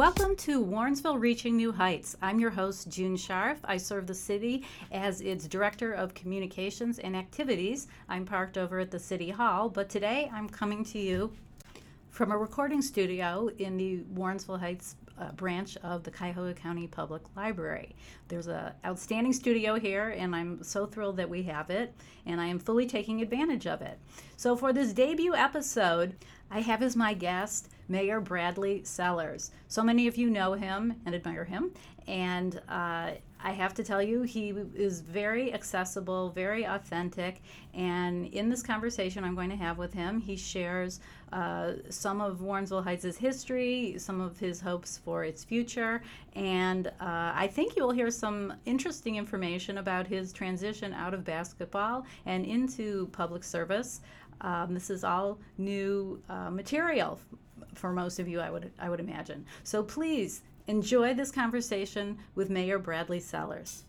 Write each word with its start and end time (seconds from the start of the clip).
Welcome 0.00 0.34
to 0.36 0.64
Warrensville 0.64 1.20
Reaching 1.20 1.58
New 1.58 1.72
Heights. 1.72 2.16
I'm 2.22 2.40
your 2.40 2.48
host, 2.48 2.88
June 2.88 3.16
Scharf. 3.16 3.58
I 3.64 3.76
serve 3.76 4.06
the 4.06 4.14
city 4.14 4.64
as 4.90 5.20
its 5.20 5.46
Director 5.46 5.92
of 5.92 6.14
Communications 6.14 6.98
and 7.00 7.14
Activities. 7.14 7.86
I'm 8.08 8.24
parked 8.24 8.56
over 8.56 8.78
at 8.78 8.90
the 8.90 8.98
City 8.98 9.28
Hall, 9.28 9.68
but 9.68 9.90
today 9.90 10.30
I'm 10.32 10.48
coming 10.48 10.84
to 10.86 10.98
you 10.98 11.34
from 12.08 12.32
a 12.32 12.38
recording 12.38 12.80
studio 12.80 13.50
in 13.58 13.76
the 13.76 13.98
Warrensville 14.14 14.58
Heights 14.58 14.96
uh, 15.18 15.32
branch 15.32 15.76
of 15.82 16.02
the 16.02 16.10
Cuyahoga 16.10 16.54
County 16.54 16.86
Public 16.86 17.22
Library. 17.36 17.94
There's 18.28 18.46
an 18.46 18.72
outstanding 18.86 19.34
studio 19.34 19.78
here, 19.78 20.14
and 20.16 20.34
I'm 20.34 20.62
so 20.62 20.86
thrilled 20.86 21.18
that 21.18 21.28
we 21.28 21.42
have 21.42 21.68
it, 21.68 21.94
and 22.24 22.40
I 22.40 22.46
am 22.46 22.58
fully 22.58 22.86
taking 22.86 23.20
advantage 23.20 23.66
of 23.66 23.82
it. 23.82 23.98
So, 24.36 24.56
for 24.56 24.72
this 24.72 24.92
debut 24.92 25.34
episode, 25.34 26.16
I 26.50 26.60
have 26.60 26.82
as 26.82 26.96
my 26.96 27.14
guest 27.14 27.68
Mayor 27.88 28.20
Bradley 28.20 28.82
Sellers. 28.84 29.50
So 29.68 29.82
many 29.82 30.06
of 30.06 30.16
you 30.16 30.30
know 30.30 30.52
him 30.54 30.94
and 31.06 31.14
admire 31.14 31.44
him, 31.44 31.72
and 32.06 32.60
uh, 32.68 33.12
I 33.42 33.52
have 33.52 33.72
to 33.74 33.84
tell 33.84 34.02
you, 34.02 34.22
he 34.22 34.50
is 34.74 35.00
very 35.00 35.54
accessible, 35.54 36.30
very 36.30 36.64
authentic, 36.64 37.40
and 37.72 38.26
in 38.26 38.48
this 38.48 38.62
conversation 38.62 39.24
I'm 39.24 39.34
going 39.34 39.50
to 39.50 39.56
have 39.56 39.78
with 39.78 39.92
him, 39.92 40.20
he 40.20 40.36
shares 40.36 41.00
uh, 41.32 41.74
some 41.88 42.20
of 42.20 42.38
Warrensville 42.38 42.84
Heights' 42.84 43.16
history, 43.16 43.94
some 43.98 44.20
of 44.20 44.38
his 44.38 44.60
hopes 44.60 44.98
for 44.98 45.24
its 45.24 45.42
future, 45.44 46.02
and 46.34 46.88
uh, 46.88 47.32
I 47.34 47.48
think 47.52 47.76
you 47.76 47.84
will 47.84 47.92
hear 47.92 48.10
some 48.10 48.52
interesting 48.66 49.16
information 49.16 49.78
about 49.78 50.06
his 50.06 50.32
transition 50.32 50.92
out 50.92 51.14
of 51.14 51.24
basketball 51.24 52.04
and 52.26 52.44
into 52.44 53.06
public 53.12 53.44
service. 53.44 54.00
Um, 54.40 54.74
this 54.74 54.90
is 54.90 55.04
all 55.04 55.38
new 55.58 56.22
uh, 56.28 56.50
material 56.50 57.20
for 57.74 57.92
most 57.92 58.18
of 58.18 58.28
you, 58.28 58.40
I 58.40 58.50
would 58.50 58.70
I 58.78 58.88
would 58.88 59.00
imagine. 59.00 59.46
So 59.64 59.82
please 59.82 60.42
enjoy 60.66 61.14
this 61.14 61.30
conversation 61.30 62.18
with 62.34 62.50
Mayor 62.50 62.78
Bradley 62.78 63.20
Sellers. 63.20 63.84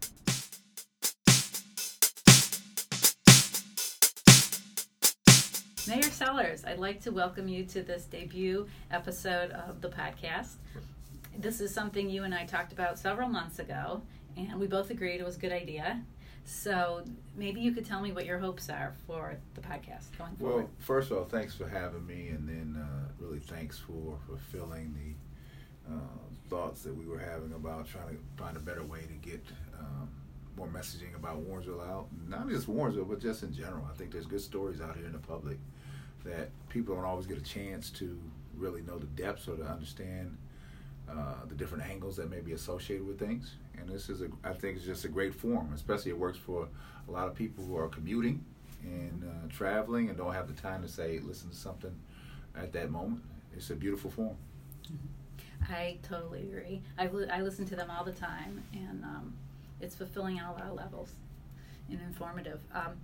Mayor 5.87 6.03
Sellers, 6.03 6.63
I'd 6.63 6.79
like 6.79 7.01
to 7.01 7.11
welcome 7.11 7.47
you 7.47 7.65
to 7.65 7.81
this 7.81 8.05
debut 8.05 8.67
episode 8.91 9.51
of 9.51 9.81
the 9.81 9.89
podcast. 9.89 10.53
This 11.37 11.59
is 11.59 11.73
something 11.73 12.09
you 12.09 12.23
and 12.23 12.35
I 12.35 12.45
talked 12.45 12.71
about 12.71 12.99
several 12.99 13.27
months 13.27 13.59
ago, 13.59 14.01
and 14.37 14.59
we 14.59 14.67
both 14.67 14.89
agreed 14.89 15.19
it 15.19 15.25
was 15.25 15.37
a 15.37 15.39
good 15.39 15.51
idea. 15.51 16.01
So 16.51 17.03
maybe 17.35 17.61
you 17.61 17.71
could 17.71 17.85
tell 17.85 18.01
me 18.01 18.11
what 18.11 18.25
your 18.25 18.37
hopes 18.37 18.69
are 18.69 18.93
for 19.07 19.37
the 19.55 19.61
podcast 19.61 20.15
going 20.17 20.35
forward. 20.35 20.55
Well, 20.55 20.69
first 20.79 21.09
of 21.09 21.17
all, 21.17 21.23
thanks 21.23 21.55
for 21.55 21.67
having 21.67 22.05
me, 22.05 22.27
and 22.27 22.47
then 22.47 22.79
uh, 22.79 23.07
really 23.19 23.39
thanks 23.39 23.79
for 23.79 24.17
fulfilling 24.27 24.93
the 24.93 25.93
uh, 25.93 25.97
thoughts 26.49 26.83
that 26.83 26.93
we 26.93 27.05
were 27.05 27.17
having 27.17 27.53
about 27.53 27.87
trying 27.87 28.09
to 28.09 28.17
find 28.35 28.57
a 28.57 28.59
better 28.59 28.83
way 28.83 28.99
to 28.99 29.29
get 29.29 29.41
um, 29.79 30.09
more 30.57 30.67
messaging 30.67 31.15
about 31.15 31.41
Warrensville 31.41 31.89
out. 31.89 32.07
Not 32.27 32.49
just 32.49 32.67
Warrensville, 32.67 33.07
but 33.07 33.21
just 33.21 33.43
in 33.43 33.53
general. 33.53 33.87
I 33.89 33.95
think 33.97 34.11
there's 34.11 34.27
good 34.27 34.41
stories 34.41 34.81
out 34.81 34.97
here 34.97 35.05
in 35.05 35.13
the 35.13 35.19
public 35.19 35.57
that 36.25 36.49
people 36.67 36.95
don't 36.95 37.05
always 37.05 37.27
get 37.27 37.37
a 37.37 37.43
chance 37.43 37.89
to 37.91 38.19
really 38.57 38.81
know 38.81 38.99
the 38.99 39.07
depths 39.07 39.47
or 39.47 39.55
to 39.55 39.63
understand 39.63 40.37
uh, 41.11 41.45
the 41.47 41.55
different 41.55 41.83
angles 41.83 42.15
that 42.15 42.29
may 42.29 42.39
be 42.39 42.53
associated 42.53 43.05
with 43.05 43.19
things. 43.19 43.55
And 43.77 43.89
this 43.89 44.09
is, 44.09 44.21
a, 44.21 44.29
I 44.43 44.53
think, 44.53 44.77
it's 44.77 44.85
just 44.85 45.05
a 45.05 45.09
great 45.09 45.33
form. 45.33 45.71
Especially, 45.73 46.11
it 46.11 46.17
works 46.17 46.37
for 46.37 46.67
a 47.07 47.11
lot 47.11 47.27
of 47.27 47.35
people 47.35 47.63
who 47.63 47.77
are 47.77 47.87
commuting 47.87 48.43
and 48.83 49.23
uh, 49.23 49.53
traveling 49.53 50.09
and 50.09 50.17
don't 50.17 50.33
have 50.33 50.47
the 50.47 50.59
time 50.61 50.81
to 50.81 50.87
say, 50.87 51.19
listen 51.19 51.49
to 51.49 51.55
something 51.55 51.93
at 52.55 52.71
that 52.73 52.89
moment. 52.89 53.21
It's 53.55 53.69
a 53.69 53.75
beautiful 53.75 54.09
form. 54.09 54.37
Mm-hmm. 54.85 55.73
I 55.73 55.97
totally 56.01 56.41
agree. 56.41 56.81
I, 56.97 57.07
I 57.31 57.41
listen 57.41 57.65
to 57.67 57.75
them 57.75 57.89
all 57.91 58.03
the 58.03 58.11
time, 58.11 58.63
and 58.73 59.03
um, 59.03 59.33
it's 59.79 59.95
fulfilling 59.95 60.39
on 60.39 60.49
a 60.49 60.53
lot 60.53 60.63
of 60.63 60.73
levels 60.73 61.11
and 61.89 61.99
informative. 62.01 62.59
Um, 62.73 62.97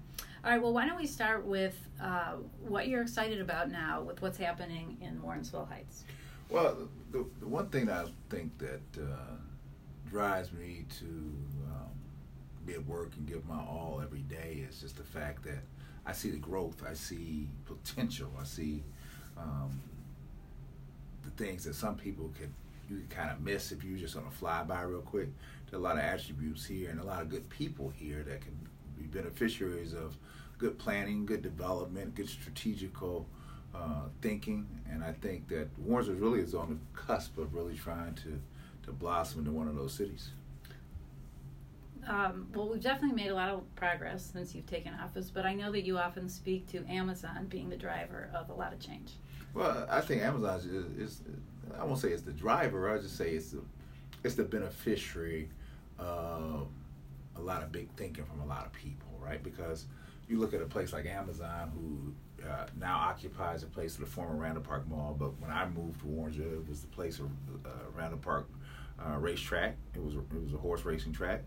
all 0.44 0.52
right, 0.52 0.62
well, 0.62 0.74
why 0.74 0.88
don't 0.88 0.98
we 0.98 1.08
start 1.08 1.46
with 1.46 1.76
uh, 2.02 2.34
what 2.66 2.88
you're 2.88 3.02
excited 3.02 3.42
about 3.42 3.70
now 3.70 4.02
with 4.02 4.22
what's 4.22 4.38
happening 4.38 4.98
in 5.02 5.20
Warrensville 5.20 5.68
Heights? 5.68 6.04
Well, 6.50 6.78
the, 7.12 7.26
the 7.40 7.48
one 7.48 7.68
thing 7.70 7.90
I 7.90 8.06
think 8.30 8.58
that 8.60 9.02
uh, 9.02 9.36
drives 10.10 10.52
me 10.54 10.86
to 11.00 11.06
um, 11.06 11.92
be 12.66 12.74
at 12.74 12.86
work 12.86 13.12
and 13.18 13.28
give 13.28 13.46
my 13.46 13.58
all 13.58 14.02
every 14.04 14.22
day 14.22 14.66
is 14.70 14.80
just 14.80 14.98
the 14.98 15.04
fact 15.04 15.44
that 15.44 15.60
I 16.06 16.14
see 16.14 16.32
the 16.32 16.38
growth, 16.38 16.84
I 16.90 16.94
see 16.94 17.50
potential, 17.66 18.32
I 18.40 18.46
see 18.46 18.84
um, 19.38 19.82
the 21.26 21.32
things 21.32 21.66
that 21.66 21.76
some 21.76 21.96
people 21.96 22.32
can 22.40 22.54
you 22.90 23.00
can 23.00 23.08
kind 23.10 23.30
of 23.30 23.42
miss 23.42 23.74
if 23.74 23.84
you're 23.84 24.00
just 24.00 24.16
on 24.16 24.24
a 24.24 24.44
flyby 24.44 24.88
real 24.90 25.02
quick. 25.02 25.28
There 25.70 25.78
are 25.78 25.82
a 25.82 25.84
lot 25.84 25.98
of 25.98 26.04
attributes 26.04 26.66
here 26.66 26.90
and 26.90 27.02
a 27.02 27.04
lot 27.04 27.22
of 27.22 27.28
good 27.28 27.50
people 27.50 27.90
here 27.90 28.24
that 28.24 28.40
can 28.40 28.58
be 28.98 29.04
beneficiaries 29.04 29.92
of 29.92 30.18
good 30.58 30.80
planning, 30.80 31.26
good 31.26 31.42
development, 31.42 32.16
good 32.16 32.30
strategical 32.30 33.28
uh, 33.76 34.04
thinking, 34.22 34.68
and 34.92 35.04
I 35.04 35.14
think 35.14 35.48
that 35.50 35.68
Warrensville 35.88 36.20
really 36.20 36.40
is 36.40 36.54
on 36.54 36.70
the 36.70 37.00
cusp 37.00 37.38
of 37.38 37.54
really 37.54 37.76
trying 37.76 38.16
to 38.16 38.40
to 38.84 38.92
blossom 38.94 39.40
into 39.40 39.52
one 39.52 39.68
of 39.68 39.76
those 39.76 39.94
cities. 39.94 40.30
Um, 42.08 42.48
well, 42.56 42.70
we've 42.70 42.82
definitely 42.82 43.22
made 43.22 43.32
a 43.32 43.36
lot 43.36 43.50
of 43.50 43.76
progress 43.76 44.30
since 44.32 44.56
you've 44.56 44.66
taken 44.66 44.94
office, 44.94 45.30
but 45.30 45.46
I 45.46 45.54
know 45.54 45.74
that 45.74 45.82
you 45.82 45.98
often 45.98 46.30
speak 46.30 46.66
to 46.68 46.86
Amazon 46.90 47.48
being 47.50 47.70
the 47.70 47.76
driver 47.76 48.30
of 48.34 48.50
a 48.50 48.54
lot 48.54 48.72
of 48.72 48.80
change. 48.80 49.12
Well, 49.54 49.86
I 49.90 50.00
think 50.00 50.22
Amazon 50.22 50.60
is, 50.60 51.16
is 51.16 51.22
I 51.78 51.84
won't 51.84 52.00
say 52.00 52.10
it's 52.10 52.22
the 52.22 52.32
driver. 52.32 52.90
I 52.90 53.00
just 53.00 53.18
say 53.18 53.32
it's 53.32 53.52
the 53.52 53.62
it's 54.24 54.36
the 54.36 54.44
beneficiary 54.44 55.50
of 56.00 56.68
a 57.36 57.42
lot 57.42 57.62
of 57.62 57.72
big 57.72 57.90
thinking 57.98 58.24
from 58.26 58.42
a 58.42 58.46
lot 58.46 58.66
of 58.66 58.74
people, 58.74 59.10
right? 59.20 59.44
Because 59.44 59.86
you 60.30 60.40
look 60.40 60.54
at 60.54 60.62
a 60.62 60.66
place 60.66 60.94
like 60.94 61.06
Amazon, 61.06 61.72
who 61.76 62.14
uh, 62.44 62.66
now 62.80 62.98
occupies 62.98 63.64
a 63.64 63.68
place 63.68 63.96
of 63.96 64.02
the 64.02 64.06
former 64.06 64.36
Randall 64.36 64.64
Park 64.64 64.88
Mall. 64.88 65.16
But 65.18 65.40
when 65.40 65.52
I 65.52 65.68
moved 65.68 66.00
to 66.02 66.06
Warrensville, 66.06 66.54
it 66.54 66.70
was 66.70 66.82
the 66.82 66.88
place 66.88 67.20
of 67.20 67.26
uh, 67.66 67.70
Randall 67.96 68.20
Park 68.20 68.50
uh, 69.00 69.18
racetrack. 69.18 69.76
It 69.96 70.04
was 70.04 70.16
it 70.16 70.44
was 70.44 70.54
a 70.54 70.58
horse 70.58 70.86
racing 70.86 71.14
track, 71.14 71.44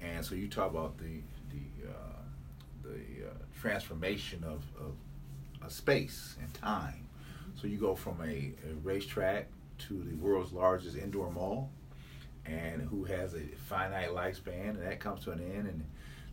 and 0.00 0.24
so 0.24 0.34
you 0.34 0.48
talk 0.48 0.70
about 0.70 0.98
the 0.98 1.22
the 1.50 1.88
uh, 1.88 2.18
the 2.82 3.28
uh, 3.28 3.34
transformation 3.60 4.44
of, 4.44 4.64
of 4.80 4.94
a 5.66 5.70
space 5.70 6.36
and 6.40 6.52
time. 6.54 7.06
So 7.60 7.66
you 7.66 7.76
go 7.76 7.94
from 7.94 8.20
a, 8.20 8.52
a 8.70 8.74
racetrack 8.82 9.48
to 9.88 10.02
the 10.02 10.14
world's 10.16 10.52
largest 10.52 10.96
indoor 10.96 11.30
mall, 11.30 11.70
and 12.46 12.82
who 12.82 13.04
has 13.04 13.34
a 13.34 13.42
finite 13.66 14.10
lifespan, 14.10 14.70
and 14.70 14.82
that 14.82 15.00
comes 15.00 15.24
to 15.24 15.32
an 15.32 15.40
end 15.40 15.68
and 15.68 15.84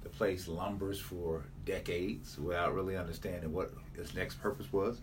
the 0.04 0.10
place 0.10 0.48
lumbers 0.48 1.00
for 1.02 1.46
decades 1.66 2.38
without 2.38 2.74
really 2.74 2.96
understanding 2.96 3.52
what 3.52 3.74
its 3.96 4.14
next 4.14 4.36
purpose 4.42 4.72
was. 4.72 5.02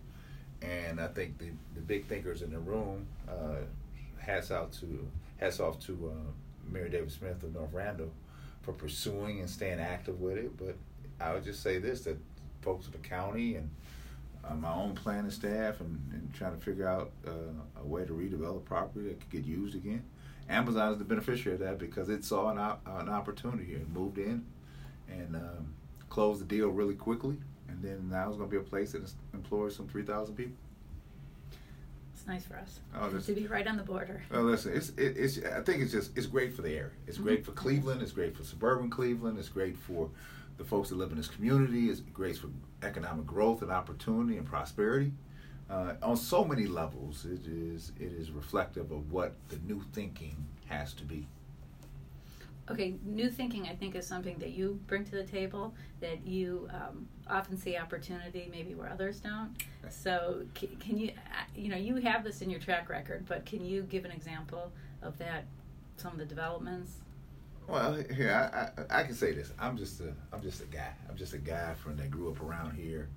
And 0.62 1.00
I 1.00 1.09
think 1.09 1.39
the, 1.39 1.50
the 1.75 1.81
big 1.81 2.06
thinkers 2.06 2.43
in 2.43 2.53
the 2.53 2.59
room, 2.59 3.06
uh, 3.28 3.62
hats 4.19 4.50
out 4.50 4.73
to 4.73 5.06
hats 5.39 5.59
off 5.59 5.81
to 5.81 6.12
uh, 6.15 6.73
Mayor 6.73 6.89
David 6.89 7.11
Smith 7.11 7.43
of 7.43 7.53
North 7.53 7.73
Randall 7.73 8.12
for 8.62 8.73
pursuing 8.73 9.41
and 9.41 9.50
staying 9.50 9.81
active 9.81 10.21
with 10.21 10.39
it. 10.39 10.56
But 10.56 10.77
I 11.21 11.34
would 11.34 11.45
just 11.45 11.62
say 11.62 11.78
this: 11.78 12.03
that 12.03 12.17
folks 12.61 12.87
in 12.87 12.93
the 12.93 12.99
county 12.99 13.56
and 13.56 13.69
uh, 14.44 14.55
my 14.55 14.73
own 14.73 14.94
planning 14.94 15.31
staff 15.31 15.81
and, 15.81 16.00
and 16.12 16.33
trying 16.33 16.56
to 16.56 16.65
figure 16.65 16.89
out 16.89 17.11
uh, 17.27 17.81
a 17.81 17.84
way 17.84 18.05
to 18.05 18.12
redevelop 18.12 18.65
property 18.65 19.09
that 19.09 19.21
could 19.21 19.31
get 19.31 19.44
used 19.44 19.75
again. 19.75 20.05
Amazon 20.49 20.93
is 20.93 20.99
the 20.99 21.05
beneficiary 21.05 21.55
of 21.55 21.61
that 21.61 21.79
because 21.79 22.09
it 22.09 22.25
saw 22.25 22.50
an, 22.50 22.59
op- 22.59 22.87
an 22.87 23.09
opportunity 23.09 23.65
here 23.65 23.79
and 23.79 23.93
moved 23.93 24.19
in 24.19 24.44
and 25.09 25.37
um, 25.37 25.75
closed 26.12 26.43
the 26.43 26.45
deal 26.45 26.69
really 26.69 26.95
quickly. 26.95 27.39
And 27.69 27.83
then 27.83 28.11
now 28.11 28.28
it's 28.28 28.37
going 28.37 28.50
to 28.50 28.55
be 28.55 28.61
a 28.61 28.69
place 28.69 28.93
that 28.93 29.11
employs 29.32 29.75
some 29.75 29.88
3,000 29.88 30.35
people. 30.35 30.53
It's 32.12 32.26
nice 32.26 32.44
for 32.44 32.56
us 32.56 32.81
oh, 33.00 33.09
to 33.09 33.32
be 33.32 33.47
right 33.47 33.67
on 33.67 33.79
the 33.79 33.82
border. 33.82 34.23
Well, 34.31 34.43
listen, 34.43 34.75
it's 34.76 34.91
it, 34.91 35.17
it's. 35.17 35.38
I 35.38 35.61
think 35.62 35.82
it's 35.82 35.91
just 35.91 36.17
it's 36.17 36.26
great 36.26 36.55
for 36.55 36.62
the 36.62 36.70
area. 36.70 36.91
It's 37.06 37.17
mm-hmm. 37.17 37.26
great 37.26 37.44
for 37.44 37.50
Cleveland. 37.53 38.00
It's 38.00 38.12
great 38.12 38.37
for 38.37 38.44
suburban 38.44 38.91
Cleveland. 38.91 39.38
It's 39.38 39.49
great 39.49 39.76
for 39.76 40.09
the 40.56 40.62
folks 40.62 40.91
that 40.91 40.97
live 40.97 41.11
in 41.11 41.17
this 41.17 41.26
community. 41.26 41.88
It's 41.88 42.00
great 42.00 42.37
for 42.37 42.49
economic 42.85 43.26
growth 43.26 43.62
and 43.62 43.73
opportunity 43.73 44.37
and 44.37 44.47
prosperity. 44.47 45.11
Uh, 45.69 45.94
on 46.00 46.17
so 46.17 46.44
many 46.44 46.67
levels, 46.67 47.25
it 47.25 47.44
is 47.47 47.91
it 47.99 48.12
is 48.12 48.31
reflective 48.31 48.93
of 48.93 49.11
what 49.11 49.32
the 49.49 49.59
new 49.67 49.82
thinking 49.93 50.37
has 50.69 50.93
to 50.93 51.05
be 51.05 51.26
okay, 52.70 52.94
new 53.05 53.31
thinking 53.31 53.69
I 53.69 53.75
think 53.75 53.94
is 53.94 54.06
something 54.06 54.38
that 54.38 54.50
you 54.50 54.81
bring 54.87 55.05
to 55.06 55.11
the 55.12 55.25
table 55.25 55.75
that 56.00 56.26
you 56.26 56.69
um, 56.73 57.09
often 57.29 57.56
see 57.56 57.76
opportunity 57.76 58.49
maybe 58.50 58.75
where 58.75 58.88
others 58.88 59.20
don't. 59.20 59.55
So 59.91 60.43
can, 60.55 60.69
can, 60.76 60.99
you, 60.99 61.09
uh, 61.09 61.43
you 61.55 61.69
know, 61.69 61.76
you 61.76 61.97
have 61.97 62.25
this 62.25 62.41
in 62.41 62.50
your 62.50 62.61
track 62.61 62.88
record, 62.88 63.26
but 63.26 63.44
can 63.44 63.64
you 63.64 63.82
give 63.82 64.05
an 64.05 64.12
example 64.12 64.73
of 65.03 65.19
that, 65.19 65.44
some 65.97 66.12
of 66.12 66.19
the 66.19 66.25
developments? 66.25 66.99
Well, 67.69 67.94
here 68.14 68.32
I, 68.32 68.97
I, 68.97 69.00
I 69.00 69.05
can 69.05 69.14
say 69.14 69.32
this. 69.32 69.53
I'm 69.59 69.76
just 69.76 70.00
a 70.00 70.12
I'm 70.32 70.43
just 70.43 70.62
a 70.62 70.67
guy. 70.67 70.93
I'm 71.09 71.17
just 71.17 71.32
a 71.32 71.38
guy 71.38 71.75
from 71.75 71.97
that 71.97 72.11
grew 72.11 72.31
up 72.31 72.43
around 72.43 72.75
here. 72.75 73.09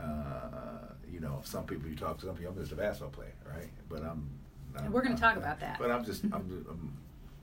Uh, 0.00 0.92
you 1.08 1.20
know, 1.20 1.40
some 1.44 1.64
people 1.64 1.88
you 1.88 1.94
talk 1.94 2.18
to, 2.18 2.26
some 2.26 2.34
people 2.34 2.52
I'm 2.52 2.58
just 2.58 2.72
a 2.72 2.76
basketball 2.76 3.10
player, 3.10 3.34
right? 3.48 3.70
But 3.88 4.02
I'm 4.02 4.28
And 4.76 4.92
we're 4.92 5.02
going 5.02 5.14
to 5.14 5.20
talk 5.20 5.36
about 5.36 5.60
that. 5.60 5.78
But 5.78 5.90
I'm 5.90 6.04
just, 6.04 6.24
I'm, 6.24 6.48
just, 6.48 6.68
I'm, 6.68 6.92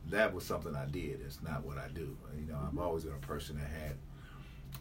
that 0.10 0.34
was 0.34 0.46
something 0.46 0.76
I 0.76 0.86
did. 0.86 1.22
It's 1.26 1.42
not 1.42 1.66
what 1.66 1.78
I 1.78 1.88
do. 1.94 2.18
You 2.40 2.52
know, 2.52 2.60
I've 2.68 2.78
always 2.78 3.04
been 3.04 3.14
a 3.14 3.28
person 3.28 3.58
that 3.58 3.70
had 3.70 3.96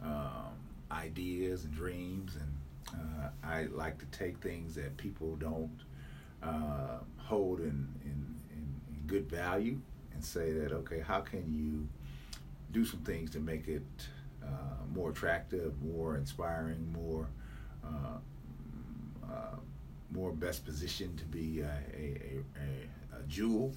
um, 0.05 0.55
ideas 0.91 1.65
and 1.65 1.75
dreams, 1.75 2.37
and 2.37 3.01
uh, 3.01 3.29
I 3.45 3.65
like 3.65 3.99
to 3.99 4.07
take 4.07 4.39
things 4.39 4.75
that 4.75 4.97
people 4.97 5.37
don't 5.37 5.79
uh, 6.43 6.99
hold 7.19 7.61
in, 7.61 7.89
in, 8.05 8.35
in, 8.51 8.81
in 8.89 9.07
good 9.07 9.31
value 9.31 9.79
and 10.15 10.25
say 10.25 10.53
that 10.53 10.73
okay, 10.73 11.01
how 11.01 11.21
can 11.21 11.45
you 11.53 11.87
do 12.73 12.85
some 12.85 13.01
things 13.01 13.31
to 13.31 13.41
make 13.41 13.69
it 13.69 13.83
uh, 14.43 14.47
more 14.95 15.11
attractive, 15.11 15.75
more 15.83 16.17
inspiring, 16.17 16.93
more 16.93 17.29
uh, 17.85 18.19
uh, 19.31 19.57
more 20.13 20.33
best 20.33 20.65
positioned 20.65 21.19
to 21.19 21.25
be 21.25 21.61
a, 21.61 21.71
a, 21.97 22.41
a, 22.57 23.19
a, 23.19 23.23
jewel. 23.29 23.73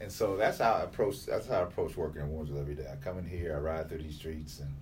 And 0.00 0.12
so 0.12 0.36
that's 0.36 0.58
how 0.58 0.74
I 0.74 0.82
approach. 0.82 1.26
That's 1.26 1.46
how 1.46 1.60
I 1.60 1.62
approach 1.62 1.96
working 1.96 2.22
in 2.22 2.28
Warrensville 2.28 2.60
every 2.60 2.74
day. 2.74 2.86
I 2.90 2.96
come 2.96 3.18
in 3.18 3.26
here, 3.26 3.54
I 3.56 3.58
ride 3.58 3.88
through 3.88 4.02
these 4.02 4.16
streets, 4.16 4.60
and 4.60 4.72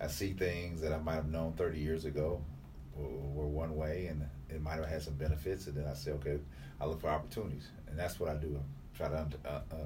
I 0.00 0.08
see 0.08 0.32
things 0.32 0.80
that 0.80 0.92
I 0.92 0.98
might 0.98 1.14
have 1.14 1.28
known 1.28 1.52
30 1.52 1.78
years 1.78 2.04
ago 2.04 2.42
were 2.96 3.46
one 3.46 3.76
way, 3.76 4.06
and 4.06 4.28
it 4.48 4.60
might 4.60 4.76
have 4.76 4.88
had 4.88 5.02
some 5.02 5.14
benefits. 5.14 5.66
And 5.66 5.76
then 5.76 5.86
I 5.86 5.94
say, 5.94 6.12
okay, 6.12 6.38
I 6.80 6.86
look 6.86 7.00
for 7.00 7.08
opportunities, 7.08 7.68
and 7.88 7.98
that's 7.98 8.18
what 8.18 8.30
I 8.30 8.34
do. 8.34 8.58
I 8.58 8.96
try 8.96 9.08
to 9.08 9.26
uh, 9.46 9.48
uh, 9.48 9.76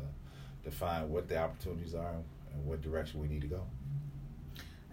define 0.64 1.10
what 1.10 1.28
the 1.28 1.38
opportunities 1.38 1.94
are 1.94 2.14
and 2.52 2.66
what 2.66 2.80
direction 2.80 3.20
we 3.20 3.28
need 3.28 3.42
to 3.42 3.46
go. 3.48 3.64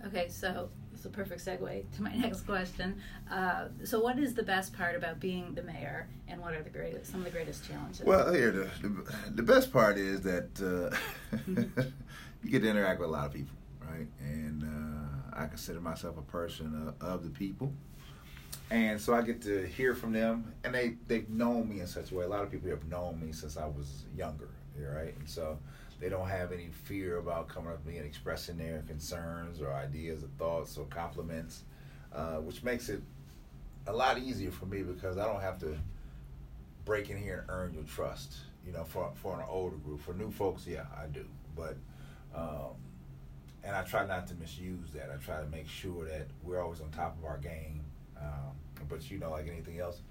Okay, 0.05 0.27
so 0.29 0.69
it's 1.05 1.13
a 1.13 1.17
perfect 1.17 1.45
segue 1.45 1.83
to 1.95 2.03
my 2.03 2.15
next 2.15 2.41
question. 2.41 2.99
Uh, 3.31 3.65
so, 3.83 3.99
what 3.99 4.17
is 4.17 4.33
the 4.33 4.43
best 4.43 4.73
part 4.73 4.95
about 4.95 5.19
being 5.19 5.53
the 5.53 5.61
mayor, 5.61 6.07
and 6.27 6.41
what 6.41 6.53
are 6.53 6.63
the 6.63 6.69
greatest, 6.69 7.11
some 7.11 7.21
of 7.21 7.25
the 7.25 7.31
greatest 7.31 7.67
challenges? 7.67 8.05
Well, 8.05 8.33
here 8.33 8.51
the 8.51 8.69
the, 8.81 9.13
the 9.31 9.43
best 9.43 9.71
part 9.71 9.97
is 9.97 10.21
that 10.21 10.49
uh, 10.61 10.95
you 12.43 12.49
get 12.49 12.61
to 12.61 12.69
interact 12.69 12.99
with 12.99 13.09
a 13.09 13.11
lot 13.11 13.27
of 13.27 13.33
people, 13.33 13.55
right? 13.81 14.07
And 14.19 14.63
uh, 14.63 15.39
I 15.39 15.47
consider 15.47 15.79
myself 15.79 16.17
a 16.17 16.23
person 16.23 16.95
of, 16.99 17.07
of, 17.07 17.23
the 17.23 17.29
people, 17.29 17.71
and 18.71 18.99
so 18.99 19.13
I 19.13 19.21
get 19.21 19.41
to 19.43 19.67
hear 19.67 19.93
from 19.93 20.13
them, 20.13 20.53
and 20.63 20.73
they 20.73 20.95
they've 21.07 21.29
known 21.29 21.69
me 21.69 21.81
in 21.81 21.87
such 21.87 22.11
a 22.11 22.15
way. 22.15 22.25
A 22.25 22.29
lot 22.29 22.43
of 22.43 22.51
people 22.51 22.69
have 22.69 22.85
known 22.87 23.19
me 23.21 23.31
since 23.31 23.57
I 23.57 23.67
was 23.67 24.05
younger, 24.15 24.49
right? 24.77 25.15
And 25.17 25.29
so 25.29 25.59
they 25.99 26.09
don't 26.09 26.27
have 26.27 26.51
any 26.51 26.69
fear 26.83 27.17
about 27.17 27.47
coming 27.47 27.71
up 27.71 27.81
to 27.83 27.89
me 27.89 27.97
and 27.97 28.05
expressing 28.05 28.57
their 28.57 28.83
concerns 28.87 29.61
or 29.61 29.71
ideas 29.73 30.23
or 30.23 30.27
thoughts 30.37 30.77
or 30.77 30.85
compliments, 30.85 31.63
uh, 32.13 32.37
which 32.37 32.63
makes 32.63 32.89
it 32.89 33.01
a 33.87 33.93
lot 33.93 34.17
easier 34.17 34.51
for 34.51 34.65
me 34.65 34.81
because 34.81 35.17
I 35.17 35.25
don't 35.25 35.41
have 35.41 35.59
to 35.59 35.77
break 36.83 37.09
in 37.09 37.17
here 37.17 37.45
and 37.47 37.49
earn 37.49 37.73
your 37.73 37.83
trust. 37.83 38.35
You 38.65 38.71
know, 38.73 38.83
for 38.83 39.11
for 39.15 39.35
an 39.39 39.45
older 39.47 39.77
group, 39.77 40.01
for 40.01 40.13
new 40.13 40.31
folks, 40.31 40.65
yeah, 40.67 40.85
I 40.97 41.07
do, 41.07 41.25
but. 41.55 41.77
Um, 42.35 42.75
and 43.63 43.75
I 43.75 43.81
try 43.81 44.05
not 44.05 44.27
to 44.27 44.35
misuse 44.35 44.91
that. 44.93 45.09
I 45.11 45.17
try 45.23 45.41
to 45.41 45.47
make 45.47 45.67
sure 45.67 46.05
that 46.05 46.27
we're 46.43 46.61
always 46.61 46.81
on 46.81 46.89
top 46.91 47.17
of 47.17 47.25
our 47.25 47.37
game. 47.39 47.81
Um, 48.17 48.51
but 48.87 49.09
you 49.09 49.17
know, 49.17 49.31
like 49.31 49.47
anything 49.47 49.79
else, 49.79 50.01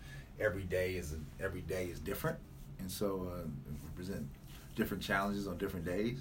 every 0.40 0.64
day 0.64 0.94
is 0.94 1.14
every 1.40 1.60
day 1.62 1.84
is 1.86 2.00
different, 2.00 2.38
and 2.80 2.90
so 2.90 3.30
uh, 3.32 3.46
present 3.94 4.28
different 4.74 5.02
challenges 5.02 5.46
on 5.46 5.58
different 5.58 5.84
days. 5.84 6.20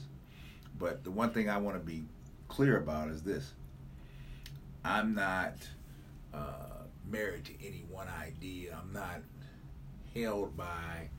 But 0.78 1.04
the 1.04 1.12
one 1.12 1.32
thing 1.32 1.50
I 1.50 1.58
want 1.58 1.78
to 1.78 1.84
be 1.84 2.04
clear 2.48 2.78
about 2.78 3.10
is 3.10 3.22
this 3.22 3.54
I'm 4.84 5.14
not 5.14 5.56
uh, 6.34 6.84
married 7.10 7.46
to 7.46 7.54
any 7.66 7.86
one 7.90 8.08
idea, 8.22 8.78
I'm 8.80 8.92
not 8.94 9.22
held 10.14 10.56
by 10.56 11.10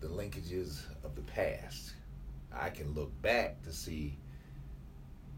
the 0.00 0.08
linkages 0.08 0.82
of 1.04 1.14
the 1.14 1.22
past. 1.22 1.94
I 2.52 2.70
can 2.70 2.92
look 2.94 3.10
back 3.22 3.62
to 3.62 3.72
see 3.72 4.16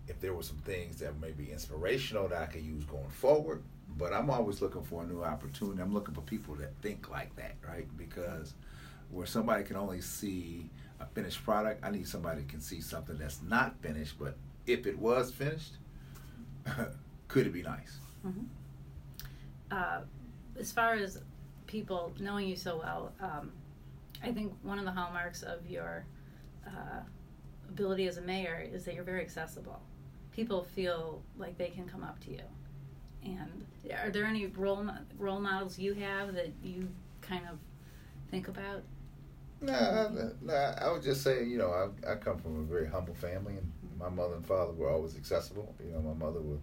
if 0.09 0.21
there 0.21 0.35
were 0.35 0.43
some 0.43 0.59
things 0.59 0.99
that 0.99 1.21
may 1.21 1.33
be 1.33 1.51
inspirational 1.51 2.29
that 2.29 2.43
I 2.43 2.47
could 2.47 2.63
use 2.63 2.85
going 2.85 3.09
forward. 3.09 3.63
But 3.99 4.13
I'm 4.13 4.31
always 4.31 4.63
looking 4.63 4.83
for 4.83 5.03
a 5.03 5.07
new 5.07 5.23
opportunity. 5.23 5.83
I'm 5.83 5.93
looking 5.93 6.15
for 6.15 6.23
people 6.23 6.55
that 6.57 6.73
think 6.81 7.11
like 7.11 7.35
that, 7.37 7.57
right? 7.67 7.87
Because 7.97 8.55
where 9.11 9.27
somebody 9.27 9.65
can 9.65 9.77
only 9.77 10.01
see 10.01 10.71
a 11.03 11.07
finished 11.15 11.45
product. 11.45 11.85
I 11.85 11.91
need 11.91 12.07
somebody 12.07 12.45
can 12.45 12.61
see 12.61 12.81
something 12.81 13.19
that's 13.19 13.43
not 13.43 13.81
finished, 13.83 14.19
but 14.19 14.37
if 14.67 14.87
it 14.87 14.99
was 14.99 15.33
finished, 15.33 15.73
could 17.29 17.47
it 17.47 17.53
be 17.53 17.63
nice? 17.63 17.99
Mm-hmm. 18.27 18.45
Uh, 19.71 20.01
as 20.59 20.71
far 20.71 20.95
as 20.95 21.21
people 21.67 22.13
knowing 22.21 22.49
you 22.49 22.57
so 22.57 22.79
well, 22.79 23.13
um, 23.21 23.53
I 24.23 24.33
think 24.33 24.53
one 24.63 24.79
of 24.79 24.85
the 24.85 24.91
hallmarks 24.91 25.43
of 25.43 25.67
your 25.69 26.05
uh, 26.67 27.01
ability 27.69 28.07
as 28.07 28.19
a 28.19 28.23
mayor 28.23 28.65
is 28.73 28.85
that 28.85 28.95
you're 28.95 29.05
very 29.05 29.23
accessible. 29.23 29.81
People 30.33 30.63
feel 30.63 31.23
like 31.37 31.59
they 31.59 31.69
can 31.69 31.89
come 31.89 32.05
up 32.05 32.21
to 32.25 32.31
you. 32.31 32.43
And 33.25 33.67
are 34.03 34.11
there 34.11 34.25
any 34.25 34.47
role 34.47 34.89
role 35.19 35.41
models 35.41 35.79
you 35.79 35.95
have 35.95 36.35
that 36.35 36.51
you 36.63 36.89
kind 37.21 37.45
of 37.51 37.59
think 38.31 38.49
about? 38.49 38.83
Nah, 39.63 40.09
nah, 40.43 40.75
I 40.81 40.91
would 40.91 41.03
just 41.03 41.23
say, 41.23 41.45
you 41.45 41.57
know, 41.57 41.71
I, 41.71 42.13
I 42.13 42.17
come 42.17 42.39
from 42.39 42.61
a 42.61 42.63
very 42.65 42.87
humble 42.89 43.15
family, 43.15 43.55
and 43.55 43.73
my 43.99 44.09
mother 44.09 44.35
and 44.35 44.45
father 44.45 44.73
were 44.73 44.91
always 44.91 45.17
accessible. 45.17 45.73
You 45.85 45.93
know, 45.93 46.01
my 46.01 46.15
mother 46.15 46.41
was, 46.41 46.59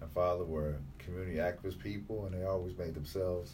and 0.00 0.10
father 0.12 0.44
were 0.44 0.76
community 0.98 1.36
activist 1.36 1.78
people, 1.78 2.24
and 2.24 2.34
they 2.34 2.46
always 2.46 2.76
made 2.78 2.94
themselves 2.94 3.52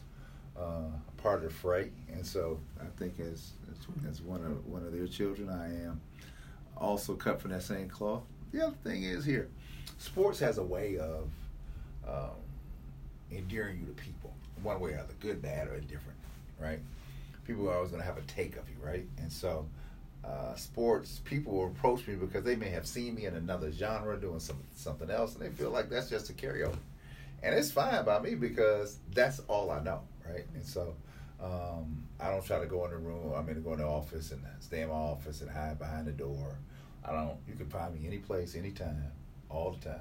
uh, 0.57 0.91
part 1.17 1.43
of 1.43 1.49
the 1.49 1.55
fray. 1.55 1.91
And 2.13 2.25
so, 2.25 2.61
I 2.81 2.85
think 2.97 3.19
as, 3.19 3.51
as 3.71 4.09
as 4.09 4.23
one 4.23 4.45
of 4.45 4.65
one 4.67 4.87
of 4.87 4.93
their 4.93 5.09
children, 5.09 5.51
I 5.51 5.67
am 5.87 6.01
also 6.77 7.15
cut 7.15 7.41
from 7.41 7.51
that 7.51 7.63
same 7.65 7.89
cloth. 7.89 8.23
The 8.53 8.69
other 8.69 8.77
thing 8.85 9.03
is 9.03 9.25
here, 9.25 9.49
sports 9.99 10.39
has 10.39 10.59
a 10.59 10.63
way 10.63 10.99
of 10.99 11.29
um, 12.07 12.37
endearing 13.33 13.81
you 13.81 13.87
to 13.87 13.93
people, 13.93 14.33
one 14.63 14.79
way 14.79 14.93
or 14.93 15.05
the 15.09 15.15
good, 15.15 15.43
bad, 15.43 15.67
or 15.67 15.75
indifferent, 15.75 16.19
right? 16.61 16.79
People 17.45 17.69
are 17.69 17.75
always 17.75 17.91
going 17.91 18.03
to 18.03 18.07
have 18.07 18.19
a 18.19 18.23
take 18.23 18.57
of 18.57 18.69
you, 18.69 18.77
right? 18.85 19.07
And 19.19 19.31
so, 19.33 19.67
uh, 20.25 20.55
sports 20.55 21.21
people 21.25 21.53
will 21.53 21.67
approach 21.67 22.07
me 22.07 22.15
because 22.15 22.45
they 22.45 22.57
may 22.57 22.71
have 22.71 22.87
seen 22.87 23.15
me 23.15 23.27
in 23.27 23.35
another 23.35 23.71
genre 23.71 24.19
doing 24.19 24.41
some 24.41 24.59
something 24.75 25.11
else, 25.11 25.35
and 25.35 25.45
they 25.45 25.51
feel 25.51 25.71
like 25.71 25.91
that's 25.91 26.09
just 26.09 26.31
a 26.31 26.33
carryover, 26.33 26.79
and 27.43 27.55
it's 27.55 27.71
fine 27.71 28.05
by 28.05 28.19
me 28.21 28.35
because 28.35 28.99
that's 29.13 29.41
all 29.49 29.71
I 29.71 29.83
know, 29.83 30.01
right? 30.29 30.45
And 30.55 30.65
so. 30.65 30.95
Um, 31.43 32.05
I 32.21 32.31
don't 32.31 32.45
try 32.45 32.59
to 32.61 32.67
go 32.67 32.85
in 32.87 32.93
the 32.93 32.97
room. 32.97 33.35
I 33.37 33.43
mean, 33.43 33.61
go 33.63 33.73
in 33.73 33.81
the 33.81 33.87
office 33.87 34.31
and 34.31 34.41
stay 34.61 34.81
in 34.83 34.89
my 34.89 34.95
office 34.95 35.43
and 35.43 35.51
hide 35.51 35.79
behind 35.79 36.07
the 36.07 36.13
door. 36.13 36.57
I 37.05 37.13
don't. 37.13 37.37
You 37.47 37.55
can 37.55 37.67
find 37.67 37.95
me 37.95 38.07
any 38.07 38.19
place, 38.19 38.55
anytime, 38.55 39.13
all 39.51 39.73
the 39.73 39.91
time. 39.91 40.01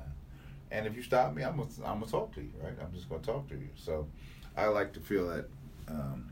And 0.72 0.88
if 0.88 0.96
you 0.96 1.04
stop 1.04 1.34
me, 1.36 1.44
I'm 1.44 1.58
gonna, 1.58 1.70
I'm 1.86 2.00
gonna 2.00 2.12
talk 2.12 2.34
to 2.36 2.42
you, 2.42 2.52
right? 2.64 2.74
I'm 2.82 2.94
just 2.94 3.10
gonna 3.10 3.22
talk 3.22 3.50
to 3.50 3.56
you. 3.56 3.68
So, 3.76 4.08
I 4.56 4.68
like 4.68 4.94
to 4.94 5.00
feel 5.02 5.28
that 5.30 5.46
um, 5.90 6.30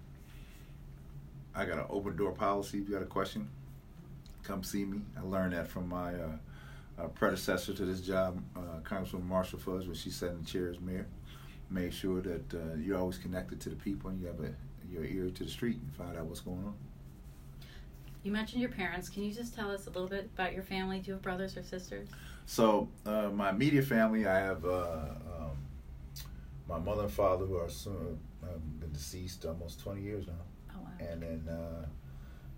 I 1.54 1.66
got 1.66 1.78
an 1.78 1.86
open 1.90 2.16
door 2.16 2.32
policy. 2.32 2.80
If 2.80 2.88
you 2.88 2.96
got 2.96 3.04
a 3.04 3.08
question, 3.08 3.50
come 4.44 4.64
see 4.64 4.86
me. 4.86 5.02
I 5.18 5.22
learned 5.22 5.54
that 5.54 5.68
from 5.68 5.90
my 5.90 6.14
uh, 6.14 6.30
uh, 6.98 7.08
predecessor 7.08 7.74
to 7.74 7.86
this 7.86 8.02
job, 8.02 8.42
uh, 8.56 8.80
Congresswoman 8.84 9.26
Marcia 9.26 9.58
Fudge, 9.58 9.86
when 9.86 9.96
she 9.96 10.10
sat 10.10 10.32
in 10.32 10.44
the 10.44 10.46
chair 10.46 10.70
as 10.70 10.80
mayor. 10.80 11.08
Made 11.70 11.94
sure 11.94 12.22
that 12.22 12.54
uh, 12.54 12.76
you're 12.78 12.98
always 12.98 13.18
connected 13.18 13.62
to 13.62 13.70
the 13.70 13.76
people 13.78 14.10
and 14.10 14.20
you 14.20 14.28
have 14.28 14.40
a, 14.42 14.54
your 14.92 15.06
ear 15.06 15.30
to 15.30 15.44
the 15.44 15.50
street 15.50 15.78
and 15.78 15.94
find 15.94 16.18
out 16.18 16.26
what's 16.26 16.42
going 16.42 16.60
on. 16.60 16.74
You 18.24 18.32
mentioned 18.32 18.62
your 18.62 18.72
parents. 18.72 19.10
Can 19.10 19.24
you 19.24 19.34
just 19.34 19.56
tell 19.56 19.72
us 19.72 19.88
a 19.88 19.90
little 19.90 20.08
bit 20.08 20.30
about 20.34 20.54
your 20.54 20.64
family? 20.64 21.00
Do 21.00 21.08
you 21.08 21.14
have 21.14 21.22
brothers 21.22 21.58
or 21.58 21.64
sisters? 21.64 22.10
So, 22.46 22.90
uh, 23.06 23.30
my 23.34 23.50
immediate 23.52 23.86
family, 23.86 24.28
I 24.28 24.38
have 24.38 24.66
uh, 24.66 25.06
um, 25.40 25.58
my 26.68 26.78
mother 26.78 27.04
and 27.04 27.12
father 27.12 27.46
who 27.46 27.56
are 27.56 27.70
soon, 27.70 28.20
been 28.80 28.92
deceased 28.92 29.46
almost 29.46 29.80
20 29.80 30.02
years 30.02 30.28
now 30.28 30.34
and 31.10 31.22
then 31.22 31.48
uh, 31.50 31.86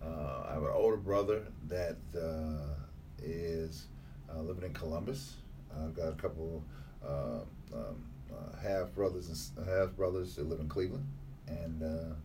uh, 0.06 0.46
I 0.50 0.54
have 0.54 0.64
an 0.64 0.72
older 0.74 0.98
brother 0.98 1.44
that 1.68 1.98
uh, 2.16 2.74
is 3.22 3.86
uh, 4.34 4.42
living 4.42 4.64
in 4.64 4.74
Columbus. 4.74 5.36
I've 5.76 5.96
got 5.96 6.10
a 6.10 6.16
couple 6.16 6.64
uh, 7.06 7.40
um, 7.74 8.04
uh, 8.32 8.58
half 8.62 8.94
brothers 8.94 9.28
and 9.58 9.68
half 9.68 9.96
brothers 9.96 10.36
that 10.36 10.48
live 10.48 10.60
in 10.60 10.70
Cleveland, 10.70 11.08
and 11.48 12.16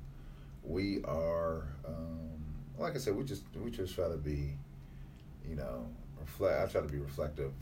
we 0.63 1.03
are, 1.05 1.69
um, 1.87 2.45
like 2.79 2.95
I 2.95 2.99
said, 2.99 3.17
we 3.17 3.25
just 3.25 3.45
we 3.63 3.71
just 3.71 3.95
try 3.95 4.09
to 4.09 4.17
be, 4.17 4.53
you 5.49 5.57
know, 5.57 5.87
reflect. 6.21 6.61
I 6.61 6.71
try 6.71 6.81
to 6.83 6.93
be 6.93 6.99
reflective 6.99 7.53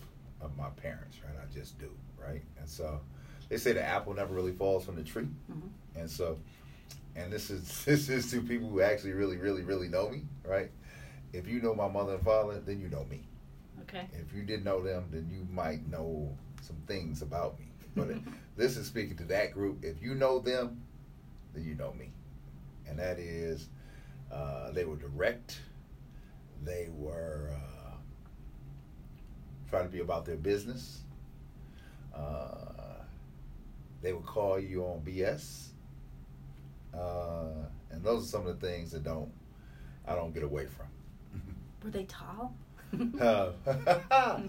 of 0.40 0.56
my 0.56 0.68
parents, 0.70 1.18
right? 1.24 1.36
I 1.40 1.54
just 1.54 1.78
do, 1.78 1.90
right? 2.20 2.42
And 2.58 2.68
so 2.68 3.00
they 3.48 3.58
say 3.58 3.72
the 3.72 3.82
apple 3.82 4.14
never 4.14 4.34
really 4.34 4.52
falls 4.52 4.84
from 4.84 4.96
the 4.96 5.04
tree, 5.04 5.28
mm-hmm. 5.50 5.98
and 5.98 6.10
so 6.10 6.38
and 7.16 7.32
this 7.32 7.50
is 7.50 7.84
this 7.86 8.08
is 8.08 8.30
to 8.32 8.42
people 8.42 8.68
who 8.68 8.80
actually 8.82 9.12
really, 9.12 9.38
really, 9.38 9.62
really 9.62 9.88
know 9.88 10.10
me, 10.10 10.22
right? 10.44 10.70
If 11.32 11.48
you 11.48 11.60
know 11.62 11.74
my 11.74 11.88
mother 11.88 12.14
and 12.14 12.24
father, 12.24 12.60
then 12.60 12.80
you 12.80 12.88
know 12.88 13.04
me. 13.10 13.22
Okay. 13.82 14.08
If 14.14 14.34
you 14.34 14.42
didn't 14.44 14.64
know 14.64 14.82
them, 14.82 15.06
then 15.12 15.28
you 15.32 15.46
might 15.52 15.88
know 15.90 16.36
some 16.62 16.76
things 16.86 17.22
about 17.22 17.58
me. 17.58 17.66
But 17.96 18.08
this 18.56 18.76
is 18.76 18.86
speaking 18.86 19.16
to 19.18 19.24
that 19.26 19.52
group. 19.52 19.84
If 19.84 20.02
you 20.02 20.14
know 20.14 20.40
them, 20.40 20.82
then 21.54 21.64
you 21.64 21.74
know 21.74 21.92
me, 21.94 22.10
and 22.88 22.98
that 22.98 23.18
is 23.18 23.68
Uh, 24.32 24.72
they 24.72 24.84
were 24.84 24.96
direct. 24.96 25.60
They 26.64 26.88
were 26.96 27.50
uh, 27.54 27.96
trying 29.68 29.84
to 29.84 29.90
be 29.90 30.00
about 30.00 30.24
their 30.24 30.36
business. 30.36 31.00
Uh, 32.14 33.02
they 34.02 34.12
would 34.12 34.26
call 34.26 34.58
you 34.58 34.84
on 34.84 35.00
BS, 35.04 35.68
uh, 36.98 37.66
and 37.90 38.02
those 38.02 38.24
are 38.24 38.28
some 38.28 38.46
of 38.46 38.60
the 38.60 38.66
things 38.66 38.90
that 38.92 39.04
don't 39.04 39.30
I 40.06 40.14
don't 40.14 40.32
get 40.32 40.42
away 40.42 40.66
from. 40.66 40.86
Were 41.82 41.90
they 41.90 42.04
tall? 42.04 42.54
Uh, 43.20 43.50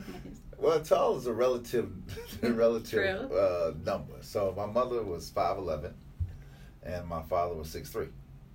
well, 0.57 0.79
tall 0.81 1.17
is 1.17 1.25
a 1.25 1.33
relative, 1.33 1.91
relative 2.41 3.31
uh, 3.31 3.71
number. 3.83 4.13
So 4.21 4.53
my 4.55 4.67
mother 4.67 5.01
was 5.01 5.29
five 5.31 5.57
eleven, 5.57 5.93
and 6.83 7.07
my 7.07 7.23
father 7.23 7.55
was 7.55 7.69
six 7.69 7.89
three, 7.89 8.09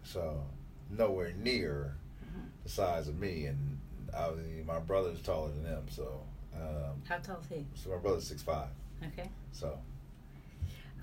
so 0.05 0.45
nowhere 0.89 1.33
near 1.33 1.97
mm-hmm. 2.25 2.47
the 2.63 2.69
size 2.69 3.09
of 3.09 3.19
me. 3.19 3.47
And 3.47 3.79
I 4.17 4.29
was, 4.29 4.39
my 4.65 4.79
brother 4.79 5.11
is 5.11 5.21
taller 5.21 5.49
than 5.49 5.65
them. 5.65 5.85
So 5.91 6.23
um, 6.55 7.03
how 7.09 7.19
tall 7.19 7.41
is 7.41 7.49
he? 7.49 7.67
So 7.75 7.91
my 7.91 7.97
brother's 7.97 8.27
six 8.27 8.41
five. 8.41 8.69
Okay. 9.05 9.29
So. 9.51 9.79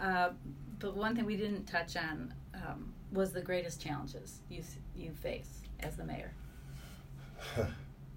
Uh, 0.02 0.30
but 0.80 0.96
one 0.96 1.16
thing 1.16 1.26
we 1.26 1.36
didn't 1.36 1.66
touch 1.66 1.98
on 1.98 2.34
um, 2.54 2.94
was 3.12 3.32
the 3.32 3.42
greatest 3.42 3.82
challenges 3.82 4.40
you 4.50 4.64
you 4.96 5.12
face 5.12 5.62
as 5.80 5.96
the 5.96 6.04
mayor. 6.04 6.34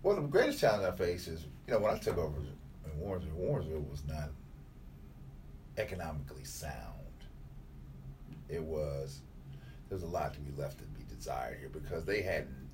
Well, 0.02 0.16
the 0.16 0.22
greatest 0.22 0.58
challenge 0.58 0.84
I 0.84 0.96
face 0.96 1.28
is, 1.28 1.44
you 1.66 1.74
know, 1.74 1.78
when 1.78 1.94
I 1.94 1.98
took 1.98 2.18
over 2.18 2.36
in 2.36 3.00
Warrensville, 3.00 3.36
Warrensville 3.38 3.88
was 3.88 4.02
not 4.04 4.30
economically 5.78 6.44
sound. 6.44 6.72
It 8.48 8.62
was, 8.62 9.20
there's 9.88 10.02
a 10.02 10.08
lot 10.08 10.34
to 10.34 10.40
be 10.40 10.50
left 10.60 10.78
to 10.78 10.84
be 10.86 11.04
desired 11.08 11.58
here 11.60 11.68
because 11.68 12.04
they 12.04 12.20
hadn't, 12.20 12.68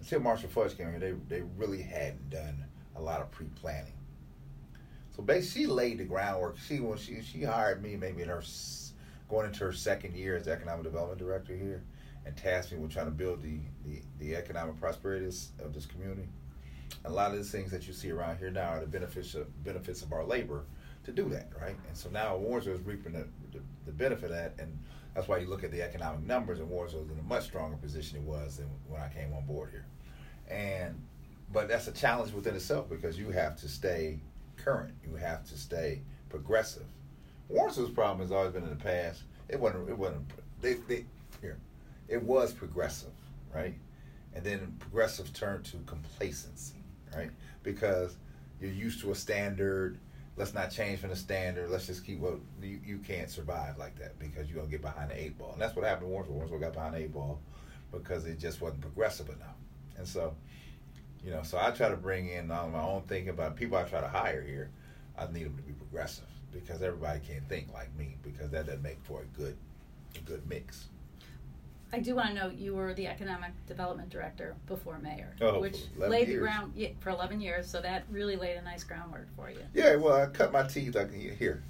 until 0.00 0.20
Marcia 0.20 0.48
Fudge 0.48 0.76
came 0.76 0.90
here, 0.90 0.98
they, 0.98 1.12
they 1.34 1.42
really 1.56 1.80
hadn't 1.80 2.28
done 2.28 2.62
a 2.96 3.00
lot 3.00 3.22
of 3.22 3.30
pre 3.30 3.46
planning. 3.54 3.94
So 5.16 5.22
basically, 5.22 5.62
she 5.62 5.66
laid 5.66 5.98
the 5.98 6.04
groundwork. 6.04 6.58
She 6.58 6.80
when 6.80 6.98
she 6.98 7.22
she 7.22 7.42
hired 7.42 7.82
me 7.82 7.96
maybe 7.96 8.22
in 8.22 8.28
her 8.28 8.42
going 9.34 9.46
into 9.46 9.64
her 9.64 9.72
second 9.72 10.14
year 10.14 10.36
as 10.36 10.46
economic 10.46 10.84
development 10.84 11.18
director 11.18 11.56
here 11.56 11.82
and 12.24 12.36
tasked 12.36 12.70
me 12.70 12.78
with 12.78 12.92
trying 12.92 13.06
to 13.06 13.10
build 13.10 13.42
the, 13.42 13.58
the, 13.84 14.00
the 14.20 14.36
economic 14.36 14.78
prosperity 14.78 15.26
of 15.58 15.74
this 15.74 15.86
community. 15.86 16.28
a 17.04 17.10
lot 17.10 17.32
of 17.32 17.38
the 17.38 17.44
things 17.44 17.68
that 17.72 17.84
you 17.88 17.92
see 17.92 18.12
around 18.12 18.38
here 18.38 18.50
now 18.50 18.68
are 18.68 18.80
the 18.80 18.86
benefits 18.86 19.34
of, 19.34 19.64
benefits 19.64 20.02
of 20.02 20.12
our 20.12 20.24
labor 20.24 20.66
to 21.02 21.10
do 21.10 21.28
that, 21.28 21.48
right? 21.60 21.74
And 21.88 21.96
so 21.96 22.08
now 22.10 22.36
Warrensville 22.36 22.74
is 22.74 22.80
reaping 22.82 23.12
the, 23.12 23.26
the, 23.50 23.58
the, 23.86 23.92
benefit 23.92 24.26
of 24.26 24.36
that, 24.36 24.54
and 24.58 24.78
that's 25.14 25.26
why 25.26 25.38
you 25.38 25.48
look 25.48 25.64
at 25.64 25.72
the 25.72 25.82
economic 25.82 26.24
numbers, 26.24 26.60
and 26.60 26.68
Warrensville 26.68 27.04
is 27.04 27.10
in 27.10 27.18
a 27.18 27.28
much 27.28 27.42
stronger 27.42 27.76
position 27.76 28.18
it 28.18 28.22
was 28.22 28.58
than 28.58 28.68
when 28.86 29.02
I 29.02 29.08
came 29.08 29.32
on 29.34 29.44
board 29.46 29.70
here. 29.70 29.86
And 30.48 31.02
but 31.52 31.68
that's 31.68 31.88
a 31.88 31.92
challenge 31.92 32.32
within 32.32 32.54
itself 32.54 32.88
because 32.88 33.18
you 33.18 33.30
have 33.30 33.56
to 33.56 33.68
stay 33.68 34.20
current, 34.56 34.94
you 35.04 35.16
have 35.16 35.44
to 35.48 35.58
stay 35.58 36.02
progressive. 36.28 36.86
Warrensville's 37.54 37.90
problem 37.90 38.20
has 38.20 38.32
always 38.32 38.52
been 38.52 38.64
in 38.64 38.70
the 38.70 38.76
past. 38.76 39.22
It 39.48 39.60
wasn't. 39.60 39.88
It 39.88 39.96
wasn't. 39.96 40.24
They, 40.60 40.74
they 40.74 41.04
here 41.40 41.58
it 42.08 42.22
was 42.22 42.52
progressive, 42.52 43.12
right? 43.54 43.74
And 44.34 44.44
then 44.44 44.76
progressive 44.78 45.32
turned 45.32 45.64
to 45.66 45.78
complacency, 45.86 46.82
right? 47.14 47.30
Because 47.62 48.16
you're 48.60 48.70
used 48.70 49.00
to 49.00 49.12
a 49.12 49.14
standard. 49.14 49.98
Let's 50.36 50.52
not 50.52 50.70
change 50.70 50.98
from 50.98 51.10
the 51.10 51.16
standard. 51.16 51.70
Let's 51.70 51.86
just 51.86 52.04
keep 52.04 52.18
what 52.18 52.34
you, 52.60 52.80
you 52.84 52.98
can't 52.98 53.30
survive 53.30 53.78
like 53.78 53.96
that 53.98 54.18
because 54.18 54.48
you're 54.48 54.58
gonna 54.58 54.70
get 54.70 54.82
behind 54.82 55.10
the 55.10 55.20
eight 55.20 55.38
ball. 55.38 55.52
And 55.52 55.62
that's 55.62 55.76
what 55.76 55.84
happened 55.84 56.10
to 56.10 56.14
Warrensville. 56.16 56.48
Warrensville 56.48 56.60
got 56.60 56.72
behind 56.72 56.94
the 56.94 56.98
eight 56.98 57.12
ball 57.12 57.40
because 57.92 58.26
it 58.26 58.40
just 58.40 58.60
wasn't 58.60 58.80
progressive 58.80 59.28
enough. 59.28 59.56
And 59.96 60.06
so, 60.06 60.34
you 61.24 61.30
know, 61.30 61.42
so 61.44 61.58
I 61.58 61.70
try 61.70 61.88
to 61.88 61.96
bring 61.96 62.28
in 62.28 62.50
on 62.50 62.72
my 62.72 62.82
own 62.82 63.02
thinking 63.02 63.28
about 63.28 63.54
people 63.54 63.78
I 63.78 63.84
try 63.84 64.00
to 64.00 64.08
hire 64.08 64.42
here. 64.42 64.70
I 65.16 65.26
need 65.26 65.44
them 65.44 65.56
to 65.56 65.62
be 65.62 65.72
progressive 65.72 66.24
because 66.54 66.82
everybody 66.82 67.20
can't 67.20 67.46
think 67.48 67.72
like 67.72 67.94
me 67.96 68.16
because 68.22 68.50
that 68.50 68.66
doesn't 68.66 68.82
make 68.82 68.98
for 69.02 69.22
a 69.22 69.38
good, 69.38 69.56
a 70.16 70.20
good 70.20 70.48
mix. 70.48 70.86
I 71.92 72.00
do 72.00 72.16
want 72.16 72.28
to 72.28 72.34
note 72.34 72.54
you 72.54 72.74
were 72.74 72.92
the 72.92 73.06
economic 73.06 73.52
development 73.66 74.10
director 74.10 74.56
before 74.66 74.98
mayor, 74.98 75.36
oh, 75.40 75.60
which 75.60 75.84
laid 75.96 76.26
years. 76.26 76.40
the 76.40 76.40
ground 76.40 76.72
yeah, 76.74 76.88
for 76.98 77.10
11 77.10 77.40
years. 77.40 77.68
So 77.68 77.80
that 77.82 78.04
really 78.10 78.34
laid 78.34 78.56
a 78.56 78.62
nice 78.62 78.82
groundwork 78.82 79.28
for 79.36 79.48
you. 79.48 79.60
Yeah, 79.74 79.94
well, 79.96 80.14
I 80.14 80.26
cut 80.26 80.52
my 80.52 80.64
teeth. 80.64 80.94
Can 80.94 81.12
hear. 81.12 81.62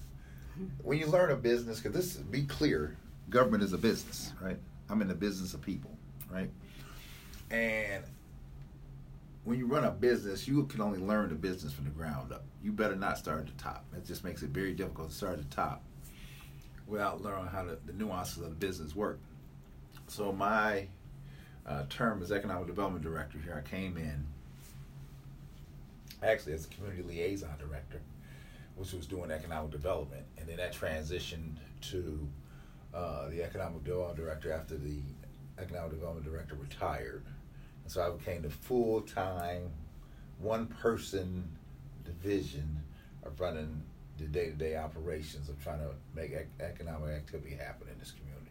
When 0.83 0.99
you 0.99 1.07
learn 1.07 1.31
a 1.31 1.37
business, 1.37 1.81
because 1.81 1.95
this, 1.95 2.17
be 2.17 2.45
clear, 2.45 2.97
government 3.29 3.63
is 3.65 3.73
a 3.73 3.79
business, 3.79 4.33
right? 4.41 4.57
I'm 4.89 5.03
in 5.03 5.09
the 5.09 5.15
business 5.15 5.53
of 5.53 5.61
people, 5.61 5.91
right? 6.31 6.49
And 7.51 8.05
when 9.45 9.59
you 9.59 9.67
run 9.67 9.85
a 9.85 9.91
business, 9.91 10.49
you 10.49 10.65
can 10.65 10.81
only 10.81 10.99
learn 10.99 11.29
the 11.29 11.35
business 11.35 11.73
from 11.73 11.85
the 11.85 11.91
ground 11.91 12.33
up. 12.33 12.45
You 12.63 12.73
better 12.73 12.97
not 12.97 13.19
start 13.19 13.41
at 13.41 13.47
the 13.47 13.63
top. 13.63 13.85
That 13.93 14.07
just 14.07 14.25
makes 14.25 14.43
it 14.43 14.51
very 14.51 14.73
difficult 14.73 15.11
to 15.11 15.15
start 15.15 15.35
at 15.35 15.51
the 15.51 15.55
top 15.55 15.83
without 16.87 17.23
learning 17.23 17.47
how 17.47 17.65
the, 17.65 17.79
the 17.87 17.93
nuances 17.93 18.39
of 18.39 18.51
the 18.51 18.55
business 18.55 18.95
work. 18.95 19.19
So 20.07 20.33
my 20.33 20.89
uh, 21.67 21.85
term 21.89 22.23
as 22.23 22.33
economic 22.33 22.67
development 22.67 23.05
director 23.05 23.39
here, 23.39 23.63
I 23.65 23.69
came 23.69 23.97
in 23.97 24.27
actually 26.23 26.55
as 26.55 26.65
a 26.65 26.69
community 26.69 27.03
liaison 27.03 27.57
director, 27.59 28.01
which 28.77 28.93
was 28.93 29.07
doing 29.07 29.31
economic 29.31 29.71
development, 29.71 30.25
and 30.39 30.49
then 30.49 30.57
that 30.57 30.73
transitioned 30.75 31.57
to 31.91 32.27
uh, 32.95 33.29
the 33.29 33.43
economic 33.43 33.85
development 33.85 34.17
director 34.17 34.53
after 34.53 34.77
the 34.77 35.01
economic 35.59 35.91
development 35.91 36.27
director 36.27 36.55
retired. 36.55 37.25
So 37.87 38.03
I 38.03 38.11
became 38.11 38.43
the 38.43 38.51
full 38.51 39.03
time, 39.03 39.71
one 40.39 40.67
person 40.67 41.49
division 42.05 42.83
of 43.25 43.41
running 43.41 43.83
the 44.19 44.25
day 44.25 44.47
to 44.47 44.53
day 44.53 44.77
operations 44.77 45.49
of 45.49 45.63
trying 45.63 45.81
to 45.81 45.91
make 46.15 46.33
ec- 46.33 46.49
economic 46.61 47.11
activity 47.11 47.57
happen 47.57 47.89
in 47.93 47.99
this 47.99 48.13
community. 48.13 48.51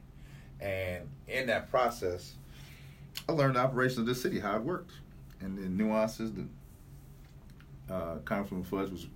And 0.59 1.09
in 1.27 1.47
that 1.47 1.69
process, 1.69 2.33
I 3.27 3.31
learned 3.31 3.55
the 3.55 3.61
operations 3.61 3.99
of 3.99 4.05
the 4.05 4.15
city, 4.15 4.39
how 4.39 4.55
it 4.55 4.63
worked, 4.63 4.91
and 5.39 5.57
the 5.57 5.67
nuances 5.69 6.31
that 6.33 7.93
uh, 7.93 8.15
Congressman 8.25 8.63
Fudge 8.63 8.89
was 8.89 9.07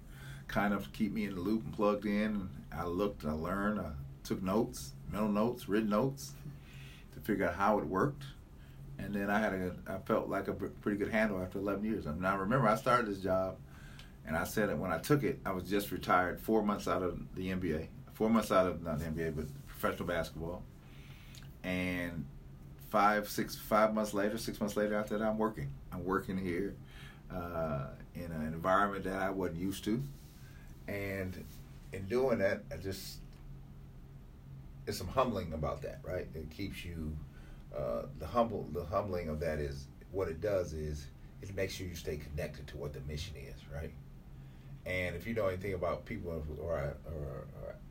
kind 0.47 0.73
of 0.73 0.91
keep 0.93 1.11
me 1.13 1.25
in 1.25 1.35
the 1.35 1.41
loop 1.41 1.63
and 1.63 1.73
plugged 1.73 2.05
in. 2.05 2.49
I 2.71 2.85
looked, 2.85 3.25
I 3.25 3.31
learned, 3.31 3.79
I 3.79 3.91
took 4.23 4.41
notes, 4.41 4.93
mental 5.11 5.29
notes, 5.29 5.67
written 5.67 5.89
notes, 5.89 6.33
to 7.13 7.19
figure 7.19 7.47
out 7.47 7.55
how 7.55 7.79
it 7.79 7.85
worked. 7.85 8.23
And 8.99 9.13
then 9.13 9.29
I 9.29 9.39
had 9.39 9.53
a, 9.53 9.75
I 9.87 9.97
felt 9.99 10.27
like 10.27 10.47
a 10.47 10.53
pretty 10.53 10.97
good 10.97 11.11
handle 11.11 11.41
after 11.41 11.59
11 11.59 11.83
years. 11.85 12.07
I 12.07 12.11
mean, 12.11 12.25
I 12.25 12.35
remember 12.35 12.67
I 12.67 12.75
started 12.75 13.07
this 13.07 13.19
job, 13.19 13.57
and 14.25 14.35
I 14.35 14.43
said 14.43 14.69
that 14.69 14.77
when 14.77 14.91
I 14.91 14.97
took 14.97 15.23
it, 15.23 15.39
I 15.45 15.51
was 15.51 15.63
just 15.69 15.91
retired, 15.91 16.39
four 16.39 16.63
months 16.63 16.87
out 16.87 17.03
of 17.03 17.19
the 17.35 17.49
NBA, 17.49 17.87
four 18.13 18.29
months 18.29 18.51
out 18.51 18.65
of 18.67 18.83
not 18.83 18.99
the 18.99 19.05
NBA, 19.05 19.35
but 19.35 19.45
professional 19.67 20.07
basketball 20.07 20.63
and 21.63 22.25
five, 22.89 23.29
six, 23.29 23.55
five 23.55 23.93
months 23.93 24.13
later, 24.13 24.37
six 24.37 24.59
months 24.59 24.77
later 24.77 24.95
after 24.95 25.17
that, 25.17 25.25
I'm 25.25 25.37
working. 25.37 25.69
I'm 25.91 26.03
working 26.05 26.37
here 26.37 26.75
uh, 27.33 27.87
in 28.15 28.31
an 28.31 28.45
environment 28.47 29.03
that 29.03 29.21
I 29.21 29.29
wasn't 29.29 29.59
used 29.59 29.83
to, 29.83 30.01
and 30.87 31.43
in 31.91 32.05
doing 32.05 32.39
that, 32.39 32.63
I 32.71 32.77
just 32.77 33.17
there's 34.85 34.97
some 34.97 35.07
humbling 35.07 35.51
about 35.51 35.81
that, 35.81 35.99
right? 36.03 36.27
It 36.33 36.49
keeps 36.49 36.85
you 36.85 37.13
uh, 37.75 38.03
the 38.19 38.25
humble. 38.25 38.67
The 38.73 38.85
humbling 38.85 39.29
of 39.29 39.39
that 39.39 39.59
is 39.59 39.87
what 40.11 40.27
it 40.27 40.41
does 40.41 40.73
is 40.73 41.07
it 41.41 41.55
makes 41.55 41.73
sure 41.73 41.87
you 41.87 41.95
stay 41.95 42.17
connected 42.17 42.67
to 42.67 42.77
what 42.77 42.93
the 42.93 43.01
mission 43.01 43.35
is, 43.35 43.55
right? 43.73 43.91
And 44.85 45.15
if 45.15 45.27
you 45.27 45.33
know 45.33 45.47
anything 45.47 45.73
about 45.73 46.05
people 46.05 46.43
or, 46.61 46.95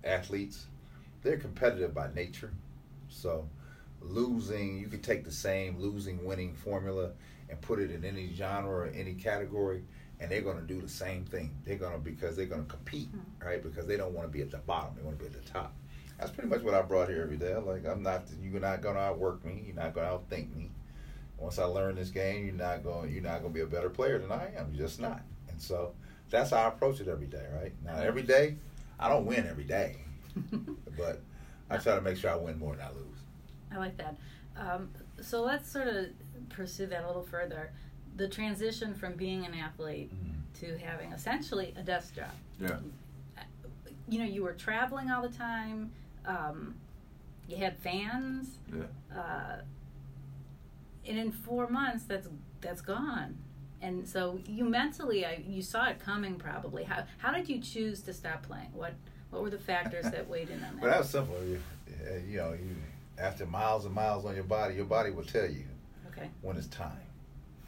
athletes, 0.05 0.67
they're 1.23 1.37
competitive 1.37 1.93
by 1.93 2.09
nature. 2.15 2.53
So 3.09 3.49
losing, 4.01 4.79
you 4.79 4.89
could 4.89 5.03
take 5.03 5.25
the 5.25 5.33
same 5.33 5.79
losing 5.79 6.25
winning 6.25 6.55
formula 6.55 7.11
and 7.49 7.61
put 7.61 7.79
it 7.79 7.91
in 7.91 8.05
any 8.05 8.33
genre 8.35 8.71
or 8.71 8.87
any 8.95 9.15
category, 9.15 9.83
and 10.21 10.31
they're 10.31 10.43
going 10.43 10.59
to 10.59 10.67
do 10.67 10.81
the 10.81 10.89
same 10.89 11.25
thing. 11.25 11.55
They're 11.65 11.77
going 11.77 11.93
to 11.93 11.99
because 11.99 12.37
they're 12.37 12.47
going 12.47 12.65
to 12.65 12.71
compete, 12.71 13.09
mm-hmm. 13.09 13.47
right? 13.47 13.63
Because 13.63 13.87
they 13.87 13.97
don't 13.97 14.15
want 14.15 14.29
to 14.29 14.33
be 14.33 14.43
at 14.43 14.51
the 14.51 14.59
bottom; 14.59 14.95
they 14.97 15.03
want 15.03 15.19
to 15.19 15.25
be 15.25 15.31
at 15.35 15.45
the 15.45 15.51
top. 15.51 15.75
That's 16.19 16.31
pretty 16.31 16.49
much 16.49 16.63
what 16.63 16.75
I 16.75 16.83
brought 16.83 17.09
here 17.09 17.23
every 17.23 17.37
day. 17.37 17.55
Like 17.55 17.87
I'm 17.87 18.03
not, 18.03 18.23
you're 18.43 18.61
not 18.61 18.81
going 18.81 18.95
to 18.95 19.01
outwork 19.03 19.45
me. 19.45 19.65
You're 19.67 19.77
not 19.77 19.95
going 19.95 20.07
to 20.07 20.15
outthink 20.15 20.55
me. 20.55 20.71
Once 21.39 21.59
I 21.59 21.65
learn 21.65 21.97
this 21.97 22.09
game, 22.09 22.47
you're 22.47 22.55
not 22.55 22.83
going, 22.83 23.13
you're 23.13 23.23
not 23.23 23.43
going 23.43 23.53
to 23.53 23.55
be 23.55 23.61
a 23.61 23.67
better 23.67 23.91
player 23.91 24.19
than 24.19 24.33
I 24.33 24.55
am. 24.57 24.73
You're 24.73 24.87
just 24.87 25.01
not. 25.01 25.21
And 25.51 25.61
so 25.61 25.93
that's 26.31 26.51
how 26.51 26.57
I 26.57 26.69
approach 26.69 27.01
it 27.01 27.09
every 27.09 27.27
day, 27.27 27.45
right? 27.55 27.73
Now 27.85 27.97
every 27.99 28.23
day, 28.23 28.57
I 28.99 29.09
don't 29.09 29.27
win 29.27 29.47
every 29.47 29.65
day, 29.65 29.97
but 30.97 31.21
I 31.69 31.77
try 31.77 31.95
to 31.95 32.01
make 32.01 32.17
sure 32.17 32.31
I 32.31 32.37
win 32.37 32.59
more 32.59 32.75
than 32.75 32.87
I 32.87 32.91
lose. 32.91 33.19
I 33.73 33.77
like 33.79 33.97
that. 33.99 34.17
Um, 34.57 34.91
so 35.21 35.43
let's 35.43 35.71
sort 35.71 35.89
of 35.89 36.07
pursue 36.49 36.87
that 36.87 37.05
a 37.05 37.07
little 37.07 37.23
further. 37.23 37.73
The 38.17 38.29
transition 38.29 38.95
from 38.95 39.15
being 39.15 39.45
an 39.45 39.55
athlete 39.55 40.11
mm-hmm. 40.15 40.67
to 40.67 40.79
having 40.85 41.13
essentially 41.13 41.75
a 41.77 41.83
desk 41.83 42.15
job. 42.15 42.31
Yeah. 42.59 42.79
You 44.09 44.21
know, 44.21 44.25
you 44.25 44.43
were 44.43 44.53
traveling 44.53 45.11
all 45.11 45.21
the 45.21 45.37
time. 45.37 45.91
Um, 46.27 46.75
you 47.49 47.57
had 47.57 47.79
fans. 47.79 48.59
Yeah. 48.75 48.85
Uh, 49.17 49.57
and 51.07 51.19
in 51.19 51.33
four 51.33 51.69
months, 51.69 52.05
that's 52.05 52.29
that's 52.61 52.81
gone. 52.81 53.39
And 53.83 54.09
so 54.09 54.41
you 54.47 54.65
mentally, 54.65 55.25
I, 55.25 55.43
you 55.47 55.63
saw 55.63 55.87
it 55.89 56.01
coming 56.01 56.37
probably. 56.37 56.85
How 56.85 57.05
how 57.19 57.33
did 57.33 57.49
you 57.49 57.61
choose 57.61 58.01
to 58.03 58.13
stop 58.13 58.43
playing? 58.43 58.71
What 58.73 58.95
what 59.31 59.43
were 59.43 59.51
the 59.51 59.59
factors 59.59 60.05
that 60.11 60.29
weighed 60.29 60.51
in 60.51 60.65
on 60.65 60.75
that? 60.77 60.83
Well, 60.83 60.91
that 60.91 60.99
was 61.01 61.11
simple. 61.11 61.37
You, 61.45 61.61
you 62.29 62.39
know, 62.39 62.53
you 62.53 62.77
after 63.19 63.47
miles 63.47 63.85
and 63.85 63.95
miles 63.95 64.25
on 64.25 64.35
your 64.35 64.45
body, 64.45 64.75
your 64.75 64.85
body 64.85 65.11
will 65.11 65.25
tell 65.25 65.49
you 65.49 65.65
okay. 66.09 66.29
when 66.43 66.57
it's 66.57 66.67
time, 66.69 66.91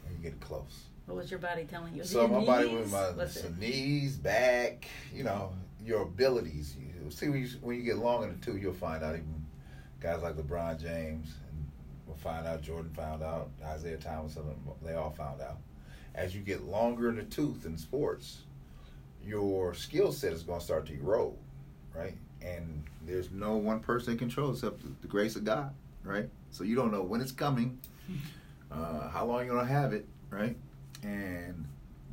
when 0.03 0.15
you 0.15 0.21
get 0.21 0.39
close. 0.39 0.83
What 1.05 1.17
was 1.17 1.31
your 1.31 1.39
body 1.39 1.63
telling 1.63 1.95
you? 1.95 2.03
So 2.03 2.27
my 2.27 2.37
knees? 2.37 2.47
body 2.47 2.67
was 2.67 2.91
my 2.91 3.11
was 3.11 3.45
knees, 3.57 4.15
back, 4.15 4.87
you 5.13 5.23
know, 5.23 5.53
your 5.83 6.03
abilities. 6.03 6.75
You 6.79 6.88
see 7.09 7.29
when 7.29 7.41
you, 7.41 7.47
when 7.61 7.77
you 7.77 7.83
get 7.83 7.97
long 7.97 8.23
in 8.23 8.29
the 8.29 8.45
tooth, 8.45 8.61
you'll 8.61 8.73
find 8.73 9.03
out. 9.03 9.15
Even 9.15 9.45
guys 9.99 10.21
like 10.21 10.35
LeBron 10.35 10.79
James, 10.79 11.33
and 11.49 11.67
we'll 12.07 12.17
find 12.17 12.47
out. 12.47 12.61
Jordan 12.61 12.91
found 12.93 13.23
out. 13.23 13.49
Isiah 13.75 13.97
Thomas, 13.97 14.37
they 14.83 14.93
all 14.93 15.11
found 15.11 15.41
out. 15.41 15.57
As 16.15 16.35
you 16.35 16.41
get 16.41 16.63
longer 16.63 17.09
in 17.09 17.15
the 17.15 17.23
tooth 17.23 17.65
in 17.65 17.77
sports, 17.77 18.39
your 19.23 19.73
skill 19.73 20.11
set 20.11 20.33
is 20.33 20.43
going 20.43 20.59
to 20.59 20.65
start 20.65 20.85
to 20.87 20.93
erode, 20.93 21.37
right? 21.95 22.15
And 22.41 22.83
there's 23.05 23.31
no 23.31 23.55
one 23.57 23.79
person 23.79 24.13
in 24.13 24.19
control 24.19 24.51
except 24.51 24.81
the, 24.81 24.89
the 25.01 25.07
grace 25.07 25.35
of 25.35 25.43
God, 25.43 25.73
right? 26.03 26.29
So 26.51 26.63
you 26.63 26.75
don't 26.75 26.91
know 26.91 27.03
when 27.03 27.21
it's 27.21 27.31
coming, 27.31 27.79
uh, 28.71 29.09
how 29.09 29.25
long 29.25 29.45
you're 29.45 29.55
going 29.55 29.67
to 29.67 29.73
have 29.73 29.93
it, 29.93 30.05
right? 30.29 30.55
and 31.03 31.65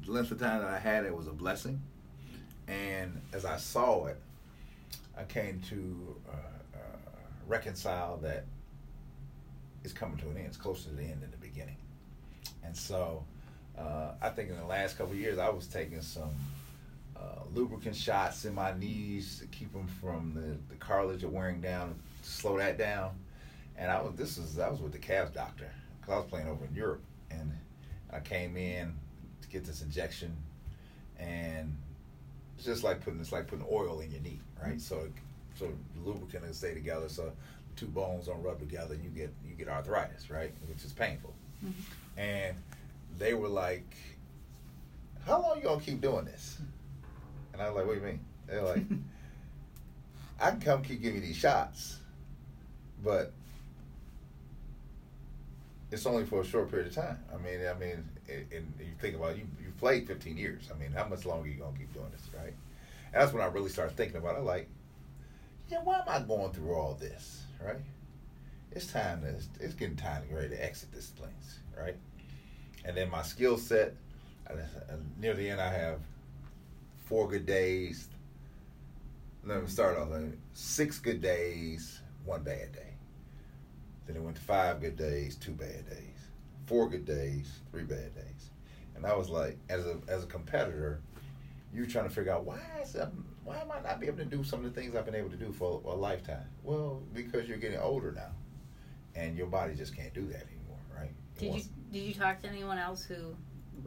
the 0.04 0.12
length 0.12 0.30
of 0.30 0.40
time 0.40 0.62
that 0.62 0.70
I 0.70 0.78
had 0.78 1.04
it 1.04 1.16
was 1.16 1.26
a 1.26 1.32
blessing. 1.32 1.80
And 2.68 3.20
as 3.32 3.44
I 3.44 3.56
saw 3.56 4.06
it, 4.06 4.20
I 5.16 5.25
came 5.25 5.61
to 5.68 6.16
uh, 6.28 6.32
uh, 6.76 6.78
reconcile 7.46 8.18
that 8.18 8.44
it's 9.82 9.92
coming 9.92 10.18
to 10.18 10.30
an 10.30 10.37
end. 10.37 10.46
It's 10.46 10.56
closer 10.56 10.90
to 10.90 10.94
the 10.94 11.04
end 11.04 11.23
than 11.23 11.30
the 11.30 11.37
beginning. 11.37 11.76
And 12.64 12.76
so 12.76 13.25
uh, 13.78 14.12
I 14.20 14.30
think 14.30 14.50
in 14.50 14.56
the 14.56 14.64
last 14.64 14.99
couple 14.99 15.14
years, 15.14 15.38
I 15.38 15.49
was 15.49 15.66
taking 15.66 16.02
some 16.02 16.30
uh, 17.16 17.42
lubricant 17.54 17.96
shots 17.96 18.44
in 18.44 18.54
my 18.54 18.76
knees 18.76 19.38
to 19.40 19.46
keep 19.46 19.73
them 19.73 19.87
from 19.87 20.32
the, 20.35 20.73
the 20.73 20.78
cartilage 20.78 21.25
of 21.25 21.32
wearing 21.32 21.61
down, 21.61 21.94
slow 22.23 22.58
that 22.58 22.78
down. 22.78 23.12
And 23.78 23.90
I 23.90 24.00
was 24.00 24.14
this 24.16 24.38
is 24.38 24.58
I 24.58 24.68
was 24.68 24.80
with 24.80 24.92
the 24.92 24.99
calf 24.99 25.35
doctor 25.35 25.70
because 26.00 26.14
I 26.14 26.16
was 26.16 26.26
playing 26.26 26.49
over 26.49 26.64
in 26.64 26.75
Europe, 26.75 27.02
and 27.30 27.52
I 28.11 28.20
came 28.20 28.56
in 28.56 28.94
to 29.42 29.49
get 29.49 29.64
this 29.64 29.82
injection, 29.82 30.35
and 31.18 31.76
it's 32.56 32.64
just 32.64 32.84
like 32.84 33.04
putting 33.04 33.20
it's 33.20 33.32
like 33.32 33.46
putting 33.46 33.66
oil 33.70 34.00
in 34.00 34.10
your 34.10 34.20
knee, 34.20 34.40
right? 34.62 34.80
So 34.80 35.08
so 35.58 35.72
the 35.94 36.10
lubricant 36.10 36.46
will 36.46 36.52
stay 36.52 36.75
together, 36.75 37.08
so 37.08 37.32
two 37.76 37.86
bones 37.86 38.26
don't 38.26 38.42
rub 38.42 38.58
together, 38.58 38.94
and 38.94 39.04
you 39.04 39.10
get 39.10 39.32
you 39.46 39.54
get 39.54 39.68
arthritis, 39.68 40.30
right? 40.30 40.52
Which 40.68 40.84
is 40.84 40.92
painful. 40.92 41.34
Mm-hmm. 41.64 42.20
And 42.20 42.56
they 43.18 43.34
were 43.34 43.48
like, 43.48 43.96
"How 45.25 45.40
long 45.40 45.58
you 45.58 45.64
gonna 45.64 45.80
keep 45.80 46.00
doing 46.00 46.25
this?" 46.25 46.58
And 47.52 47.62
I 47.62 47.68
was 47.68 47.76
like, 47.76 47.86
"What 47.86 47.94
do 47.94 48.00
you 48.00 48.06
mean?" 48.06 48.20
They're 48.46 48.62
like, 48.62 48.82
"I 50.40 50.50
can 50.50 50.60
come 50.60 50.82
keep 50.82 51.02
giving 51.02 51.20
you 51.20 51.26
these 51.26 51.36
shots, 51.36 51.98
but 53.02 53.32
it's 55.90 56.06
only 56.06 56.25
for 56.25 56.40
a 56.40 56.44
short 56.44 56.70
period 56.70 56.88
of 56.88 56.94
time. 56.94 57.18
I 57.32 57.36
mean, 57.38 57.60
I 57.66 57.75
mean, 57.78 58.08
and 58.28 58.73
you 58.78 58.92
think 59.00 59.16
about 59.16 59.33
it, 59.33 59.38
you 59.38 59.47
you 59.62 59.73
played 59.78 60.06
15 60.06 60.37
years. 60.37 60.68
I 60.75 60.78
mean, 60.78 60.92
how 60.92 61.06
much 61.06 61.25
longer 61.26 61.47
are 61.47 61.50
you 61.50 61.59
gonna 61.59 61.76
keep 61.76 61.92
doing 61.92 62.11
this, 62.11 62.28
right? 62.35 62.54
And 63.12 63.23
that's 63.23 63.33
when 63.33 63.42
I 63.42 63.47
really 63.47 63.71
started 63.71 63.97
thinking 63.97 64.16
about 64.16 64.37
it. 64.37 64.42
Like, 64.42 64.68
yeah, 65.68 65.78
why 65.83 66.00
am 66.00 66.09
I 66.09 66.21
going 66.21 66.52
through 66.52 66.75
all 66.75 66.95
this, 66.95 67.42
right? 67.64 67.80
It's 68.73 68.92
time 68.92 69.23
to 69.23 69.28
it's, 69.28 69.49
it's 69.61 69.75
getting 69.75 69.97
time 69.97 70.23
to 70.23 70.28
get 70.28 70.34
ready 70.34 70.49
to 70.50 70.65
exit 70.65 70.93
this 70.93 71.06
place, 71.06 71.60
right? 71.78 71.97
And 72.84 72.97
then 72.97 73.10
my 73.10 73.23
skill 73.23 73.58
set. 73.58 73.95
Near 75.19 75.34
the 75.34 75.50
end, 75.50 75.60
I 75.60 75.73
have 75.73 75.99
four 77.06 77.28
good 77.28 77.47
days. 77.47 78.08
Let 79.45 79.62
me 79.62 79.69
start 79.69 79.99
off. 79.99 80.08
Six 80.52 80.99
good 81.00 81.21
days, 81.21 82.00
one 82.25 82.45
bad 82.45 82.73
day. 82.73 82.95
Then 84.06 84.17
it 84.17 84.23
went 84.23 84.36
to 84.36 84.43
five 84.43 84.80
good 84.80 84.97
days, 84.97 85.34
two 85.34 85.52
bad 85.52 85.89
days, 85.91 86.15
four 86.66 86.88
good 86.88 87.04
days, 87.04 87.60
three 87.70 87.84
bad 87.84 88.14
days, 88.14 88.50
and 88.94 89.06
I 89.06 89.14
was 89.16 89.28
like, 89.28 89.58
as 89.68 89.86
a 89.86 89.98
as 90.08 90.24
a 90.24 90.26
competitor, 90.26 91.00
you're 91.72 91.86
trying 91.86 92.08
to 92.08 92.14
figure 92.14 92.32
out 92.32 92.44
why 92.44 92.60
is 92.82 92.96
why 93.44 93.58
am 93.58 93.70
I 93.70 93.80
not 93.80 94.00
be 94.00 94.08
able 94.08 94.18
to 94.18 94.24
do 94.24 94.42
some 94.42 94.64
of 94.64 94.74
the 94.74 94.80
things 94.80 94.96
I've 94.96 95.04
been 95.04 95.14
able 95.14 95.30
to 95.30 95.36
do 95.36 95.52
for 95.52 95.80
a, 95.84 95.94
lifetime? 95.94 96.46
Well, 96.64 97.00
because 97.14 97.48
you're 97.48 97.58
getting 97.58 97.78
older 97.78 98.10
now, 98.10 98.32
and 99.14 99.36
your 99.36 99.46
body 99.46 99.74
just 99.74 99.94
can't 99.94 100.12
do 100.12 100.26
that 100.26 100.46
anymore, 100.48 100.80
right? 100.94 101.12
It 101.36 101.38
did 101.38 101.54
you 101.54 101.62
did 101.92 102.02
you 102.02 102.14
talk 102.14 102.42
to 102.42 102.48
anyone 102.48 102.78
else 102.78 103.04
who 103.04 103.36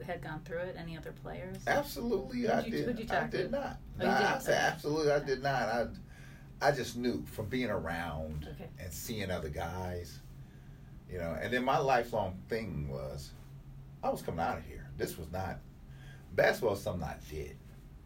had 0.05 0.21
gone 0.21 0.41
through 0.45 0.59
it? 0.59 0.75
Any 0.77 0.97
other 0.97 1.11
players? 1.11 1.57
Absolutely, 1.67 2.41
who'd 2.41 2.51
I 2.51 2.61
you, 2.61 2.71
did. 2.71 2.99
you 2.99 3.05
talk 3.05 3.23
I 3.23 3.27
to? 3.27 3.37
did 3.37 3.51
not. 3.51 3.77
Oh, 3.99 4.05
nah? 4.05 4.35
I 4.35 4.39
said 4.39 4.71
absolutely, 4.73 5.11
I 5.11 5.19
did 5.19 5.43
not. 5.43 5.69
I 5.69 5.87
I 6.61 6.71
just 6.71 6.95
knew 6.97 7.25
from 7.25 7.47
being 7.47 7.69
around 7.69 8.47
okay. 8.53 8.69
and 8.79 8.91
seeing 8.93 9.31
other 9.31 9.49
guys, 9.49 10.19
you 11.11 11.17
know. 11.17 11.37
And 11.41 11.53
then 11.53 11.63
my 11.63 11.77
lifelong 11.77 12.37
thing 12.47 12.89
was, 12.89 13.31
I 14.03 14.09
was 14.09 14.21
coming 14.21 14.39
out 14.39 14.57
of 14.57 14.65
here. 14.65 14.87
This 14.97 15.17
was 15.17 15.31
not 15.31 15.59
basketball. 16.35 16.71
Was 16.71 16.81
something 16.81 17.03
I 17.03 17.15
did. 17.29 17.55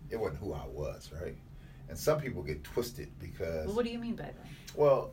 It 0.10 0.18
wasn't 0.18 0.40
who 0.40 0.54
I 0.54 0.66
was, 0.68 1.12
right? 1.20 1.36
And 1.90 1.98
some 1.98 2.20
people 2.20 2.44
get 2.44 2.64
twisted 2.64 3.10
because. 3.20 3.68
Well, 3.68 3.76
what 3.76 3.86
do 3.86 3.92
you 3.92 4.00
mean 4.00 4.16
by 4.16 4.24
that? 4.24 4.36
Well, 4.76 5.12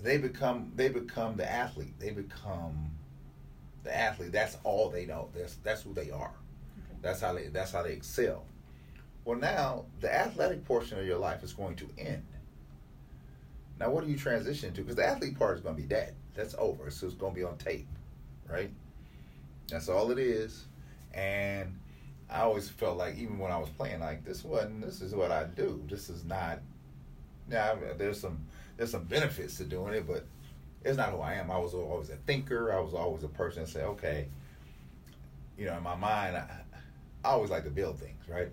they 0.00 0.18
become 0.18 0.72
they 0.76 0.88
become 0.88 1.36
the 1.36 1.50
athlete. 1.50 1.94
They 1.98 2.10
become 2.10 2.90
the 3.84 3.96
athlete. 3.96 4.32
That's 4.32 4.56
all 4.64 4.90
they 4.90 5.06
know. 5.06 5.28
That's 5.34 5.56
that's 5.56 5.82
who 5.82 5.94
they 5.94 6.10
are. 6.10 6.32
Okay. 6.32 6.98
That's 7.00 7.20
how 7.20 7.32
they 7.32 7.48
that's 7.48 7.72
how 7.72 7.82
they 7.82 7.92
excel. 7.92 8.44
Well, 9.24 9.38
now 9.38 9.84
the 10.00 10.12
athletic 10.12 10.64
portion 10.64 10.98
of 10.98 11.06
your 11.06 11.18
life 11.18 11.42
is 11.42 11.52
going 11.52 11.76
to 11.76 11.88
end. 11.98 12.24
Now, 13.78 13.90
what 13.90 14.04
do 14.04 14.10
you 14.10 14.16
transition 14.16 14.72
to? 14.74 14.80
Because 14.82 14.96
the 14.96 15.06
athlete 15.06 15.38
part 15.38 15.56
is 15.56 15.62
going 15.62 15.74
to 15.74 15.82
be 15.82 15.88
dead. 15.88 16.14
That's 16.34 16.54
over. 16.58 16.90
So 16.90 17.06
it's 17.06 17.16
to 17.16 17.30
be 17.30 17.44
on 17.44 17.56
tape, 17.58 17.88
right? 18.48 18.70
That's 19.68 19.88
all 19.88 20.10
it 20.10 20.18
is. 20.18 20.64
And 21.14 21.78
I 22.30 22.40
always 22.40 22.68
felt 22.68 22.96
like, 22.96 23.16
even 23.16 23.38
when 23.38 23.52
I 23.52 23.58
was 23.58 23.68
playing, 23.70 24.00
like 24.00 24.24
this 24.24 24.44
wasn't. 24.44 24.82
This 24.82 25.00
is 25.00 25.14
what 25.14 25.30
I 25.30 25.44
do. 25.44 25.82
This 25.88 26.08
is 26.08 26.24
not. 26.24 26.60
Yeah, 27.50 27.74
there's 27.98 28.20
some 28.20 28.46
there's 28.76 28.90
some 28.90 29.04
benefits 29.04 29.58
to 29.58 29.64
doing 29.64 29.94
it, 29.94 30.06
but 30.06 30.24
it's 30.84 30.96
not 30.96 31.10
who 31.10 31.18
I 31.18 31.34
am. 31.34 31.50
I 31.50 31.58
was 31.58 31.74
always 31.74 32.10
a 32.10 32.16
thinker. 32.16 32.72
I 32.72 32.80
was 32.80 32.94
always 32.94 33.24
a 33.24 33.28
person 33.28 33.64
that 33.64 33.68
say, 33.68 33.82
okay, 33.82 34.28
you 35.58 35.66
know, 35.66 35.76
in 35.76 35.82
my 35.82 35.94
mind, 35.94 36.36
I, 36.36 36.48
I 37.24 37.32
always 37.32 37.50
like 37.50 37.64
to 37.64 37.70
build 37.70 37.98
things, 37.98 38.28
right? 38.28 38.48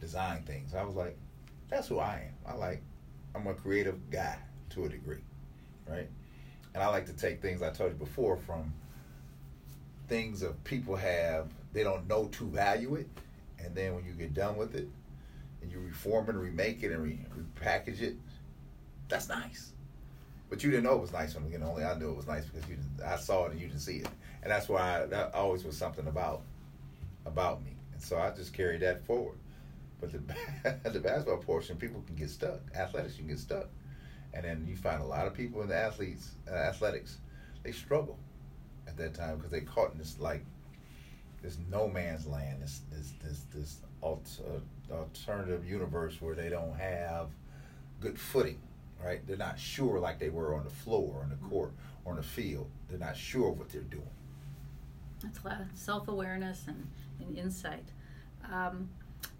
Design 0.00 0.42
things. 0.44 0.74
I 0.74 0.84
was 0.84 0.94
like, 0.94 1.16
that's 1.68 1.88
who 1.88 1.98
I 1.98 2.28
am. 2.28 2.52
I 2.52 2.56
like 2.56 2.82
I'm 3.34 3.46
a 3.46 3.54
creative 3.54 4.10
guy 4.10 4.36
to 4.70 4.84
a 4.84 4.88
degree, 4.88 5.22
right? 5.88 6.08
And 6.78 6.86
I 6.86 6.90
like 6.90 7.06
to 7.06 7.12
take 7.12 7.42
things 7.42 7.60
I 7.60 7.70
told 7.70 7.90
you 7.90 7.98
before 7.98 8.36
from 8.36 8.72
things 10.06 10.38
that 10.42 10.62
people 10.62 10.94
have 10.94 11.48
they 11.72 11.82
don't 11.82 12.06
know 12.06 12.26
to 12.26 12.44
value 12.44 12.94
it, 12.94 13.08
and 13.58 13.74
then 13.74 13.96
when 13.96 14.04
you 14.04 14.12
get 14.12 14.32
done 14.32 14.56
with 14.56 14.76
it, 14.76 14.86
and 15.60 15.72
you 15.72 15.80
reform 15.80 16.26
it 16.26 16.36
and 16.36 16.40
remake 16.40 16.84
it 16.84 16.92
and 16.92 17.02
re- 17.02 17.18
repackage 17.36 18.00
it, 18.00 18.14
that's 19.08 19.28
nice. 19.28 19.72
But 20.48 20.62
you 20.62 20.70
didn't 20.70 20.84
know 20.84 20.92
it 20.92 21.00
was 21.00 21.12
nice 21.12 21.34
when 21.34 21.50
know, 21.50 21.66
only 21.66 21.82
I 21.82 21.98
knew 21.98 22.10
it 22.10 22.16
was 22.16 22.28
nice 22.28 22.44
because 22.44 22.70
you 22.70 22.76
didn't, 22.76 23.02
I 23.04 23.16
saw 23.16 23.46
it 23.46 23.50
and 23.50 23.60
you 23.60 23.66
didn't 23.66 23.80
see 23.80 23.96
it, 23.96 24.08
and 24.44 24.52
that's 24.52 24.68
why 24.68 25.02
I, 25.02 25.06
that 25.06 25.34
always 25.34 25.64
was 25.64 25.76
something 25.76 26.06
about 26.06 26.42
about 27.26 27.64
me, 27.64 27.72
and 27.92 28.00
so 28.00 28.18
I 28.18 28.30
just 28.30 28.52
carried 28.52 28.82
that 28.82 29.04
forward. 29.04 29.38
But 30.00 30.12
the 30.12 30.18
the 30.90 31.00
basketball 31.00 31.38
portion, 31.38 31.76
people 31.76 32.04
can 32.06 32.14
get 32.14 32.30
stuck. 32.30 32.60
Athletics, 32.72 33.14
you 33.14 33.24
can 33.24 33.30
get 33.30 33.40
stuck, 33.40 33.66
and 34.34 34.44
then 34.44 34.66
you 34.68 34.76
find 34.76 35.02
a 35.02 35.06
lot 35.06 35.26
of 35.26 35.34
people 35.34 35.62
in 35.62 35.68
the 35.68 35.76
athletes, 35.76 36.32
uh, 36.50 36.54
athletics, 36.54 37.18
they 37.62 37.72
struggle 37.72 38.18
at 38.86 38.96
that 38.96 39.14
time 39.14 39.36
because 39.36 39.50
they 39.50 39.60
caught 39.60 39.92
in 39.92 39.98
this 39.98 40.18
like 40.18 40.44
this 41.42 41.58
no 41.70 41.88
man's 41.88 42.26
land, 42.26 42.62
this 42.62 42.82
this 42.90 43.12
this 43.22 43.40
this 43.54 43.76
alt, 44.02 44.28
uh, 44.46 44.94
alternative 44.94 45.68
universe 45.68 46.20
where 46.20 46.34
they 46.34 46.48
don't 46.48 46.76
have 46.76 47.28
good 48.00 48.18
footing, 48.18 48.58
right? 49.02 49.26
They're 49.26 49.36
not 49.36 49.58
sure 49.58 49.98
like 49.98 50.18
they 50.18 50.30
were 50.30 50.54
on 50.54 50.64
the 50.64 50.70
floor, 50.70 51.20
on 51.22 51.30
the 51.30 51.48
court, 51.48 51.72
or 52.04 52.12
on 52.12 52.16
the 52.16 52.22
field. 52.22 52.68
They're 52.88 52.98
not 52.98 53.16
sure 53.16 53.50
of 53.50 53.58
what 53.58 53.68
they're 53.70 53.82
doing. 53.82 54.08
That's 55.22 55.40
a 55.40 55.48
lot 55.48 55.60
of 55.60 55.66
self 55.74 56.08
awareness 56.08 56.64
and, 56.66 56.88
and 57.20 57.36
insight. 57.36 57.88
Um, 58.50 58.88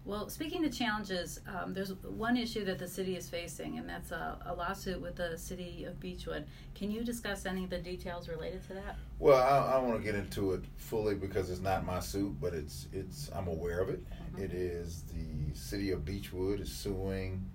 well, 0.05 0.29
speaking 0.29 0.65
of 0.65 0.71
challenges, 0.71 1.41
um, 1.47 1.73
there's 1.73 1.93
one 1.93 2.37
issue 2.37 2.63
that 2.65 2.79
the 2.79 2.87
city 2.87 3.15
is 3.15 3.29
facing, 3.29 3.77
and 3.77 3.87
that's 3.87 4.11
a, 4.11 4.39
a, 4.45 4.53
lawsuit 4.53 5.01
with 5.01 5.17
the 5.17 5.37
city 5.37 5.83
of 5.83 5.99
Beachwood. 5.99 6.45
Can 6.73 6.89
you 6.89 7.03
discuss 7.03 7.45
any 7.45 7.65
of 7.65 7.69
the 7.69 7.79
details 7.79 8.29
related 8.29 8.65
to 8.67 8.75
that? 8.75 8.95
Well, 9.19 9.37
I, 9.37 9.71
I 9.71 9.73
don't 9.73 9.89
want 9.89 9.99
to 9.99 10.03
get 10.03 10.15
into 10.15 10.53
it 10.53 10.63
fully 10.77 11.15
because 11.15 11.49
it's 11.49 11.59
not 11.59 11.85
my 11.85 11.99
suit, 11.99 12.35
but 12.39 12.53
it's 12.53 12.87
it's 12.93 13.29
I'm 13.35 13.47
aware 13.47 13.81
of 13.81 13.89
it. 13.89 14.03
Mm-hmm. 14.09 14.43
it 14.43 14.53
is 14.53 15.03
the 15.13 15.53
city 15.53 15.91
of 15.91 16.05
Beachwood 16.05 16.61
is 16.61 16.71
suing 16.71 17.47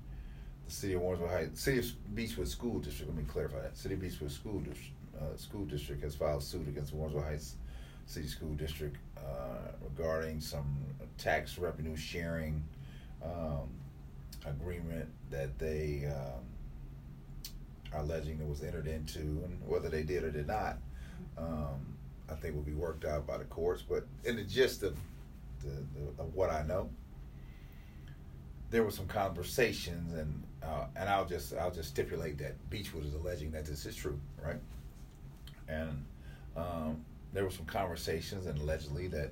the 0.66 0.72
city 0.72 0.94
of 0.94 1.02
Warrensville 1.02 1.30
Heights, 1.30 1.60
city 1.60 1.78
of 1.78 1.86
Beachwood 2.14 2.48
School 2.48 2.78
District. 2.78 3.10
Let 3.10 3.18
me 3.18 3.24
clarify 3.26 3.62
that. 3.62 3.76
City 3.76 3.94
of 3.94 4.00
Beachwood 4.00 4.30
School 4.30 4.60
District, 4.60 4.92
uh, 5.18 5.36
School 5.36 5.64
District 5.64 6.02
has 6.02 6.14
filed 6.14 6.42
suit 6.42 6.68
against 6.68 6.94
Warrensville 6.94 7.24
Heights 7.24 7.56
City 8.06 8.28
School 8.28 8.54
District 8.54 8.96
regarding 9.96 10.40
some 10.40 10.76
tax 11.18 11.58
revenue 11.58 11.96
sharing 11.96 12.62
um, 13.24 13.68
agreement 14.46 15.08
that 15.30 15.58
they 15.58 16.06
um, 16.06 16.42
are 17.92 18.00
alleging 18.00 18.38
that 18.38 18.46
was 18.48 18.62
entered 18.62 18.86
into, 18.86 19.20
and 19.20 19.58
whether 19.66 19.88
they 19.88 20.02
did 20.02 20.24
or 20.24 20.30
did 20.30 20.46
not, 20.46 20.78
um, 21.38 21.96
I 22.30 22.34
think 22.34 22.54
will 22.54 22.62
be 22.62 22.74
worked 22.74 23.04
out 23.04 23.26
by 23.26 23.38
the 23.38 23.44
courts. 23.44 23.82
But 23.82 24.06
in 24.24 24.36
the 24.36 24.42
gist 24.42 24.82
of 24.82 24.96
the, 25.62 25.70
the, 25.98 26.22
of 26.22 26.34
what 26.34 26.50
I 26.50 26.64
know, 26.64 26.90
there 28.70 28.82
were 28.82 28.90
some 28.90 29.06
conversations, 29.06 30.14
and 30.14 30.42
uh, 30.62 30.86
and 30.96 31.08
I'll 31.08 31.26
just 31.26 31.54
I'll 31.54 31.70
just 31.70 31.90
stipulate 31.90 32.38
that 32.38 32.54
Beachwood 32.70 33.06
is 33.06 33.14
alleging 33.14 33.52
that 33.52 33.64
this 33.64 33.86
is 33.86 33.94
true, 33.94 34.18
right? 34.44 34.58
And 35.68 36.04
um, 36.56 37.04
there 37.34 37.44
were 37.44 37.50
some 37.50 37.66
conversations, 37.66 38.46
and 38.46 38.58
allegedly 38.58 39.08
that 39.08 39.30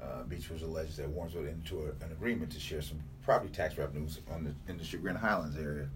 uh, 0.00 0.22
Beachwood 0.28 0.62
alleged 0.62 0.96
that 0.98 1.08
Warrensville 1.08 1.50
into 1.50 1.80
a, 1.80 2.04
an 2.04 2.12
agreement 2.12 2.52
to 2.52 2.60
share 2.60 2.82
some 2.82 3.00
property 3.24 3.52
tax 3.52 3.76
revenues 3.76 4.20
on 4.32 4.44
the 4.44 4.52
in 4.70 4.78
the 4.78 4.84
Chagrin 4.84 5.16
Highlands 5.16 5.56
area, 5.56 5.88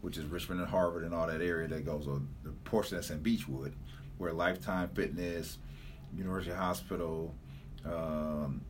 which 0.00 0.16
is 0.16 0.24
Richmond 0.24 0.60
and 0.60 0.70
Harvard 0.70 1.04
and 1.04 1.14
all 1.14 1.26
that 1.26 1.42
area 1.42 1.68
that 1.68 1.84
goes 1.84 2.06
on 2.08 2.26
the 2.42 2.52
portion 2.64 2.96
that's 2.96 3.10
in 3.10 3.20
Beachwood, 3.20 3.72
where 4.16 4.32
Lifetime 4.32 4.88
Fitness, 4.94 5.58
University 6.16 6.54
Hospital, 6.54 7.34
um, 7.84 8.62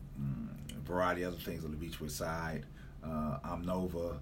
a 0.77 0.81
variety 0.81 1.23
of 1.23 1.35
other 1.35 1.43
things 1.43 1.65
on 1.65 1.71
the 1.71 1.77
Beachwood 1.77 2.11
side 2.11 2.65
uh, 3.05 3.39
Omnova. 3.47 4.17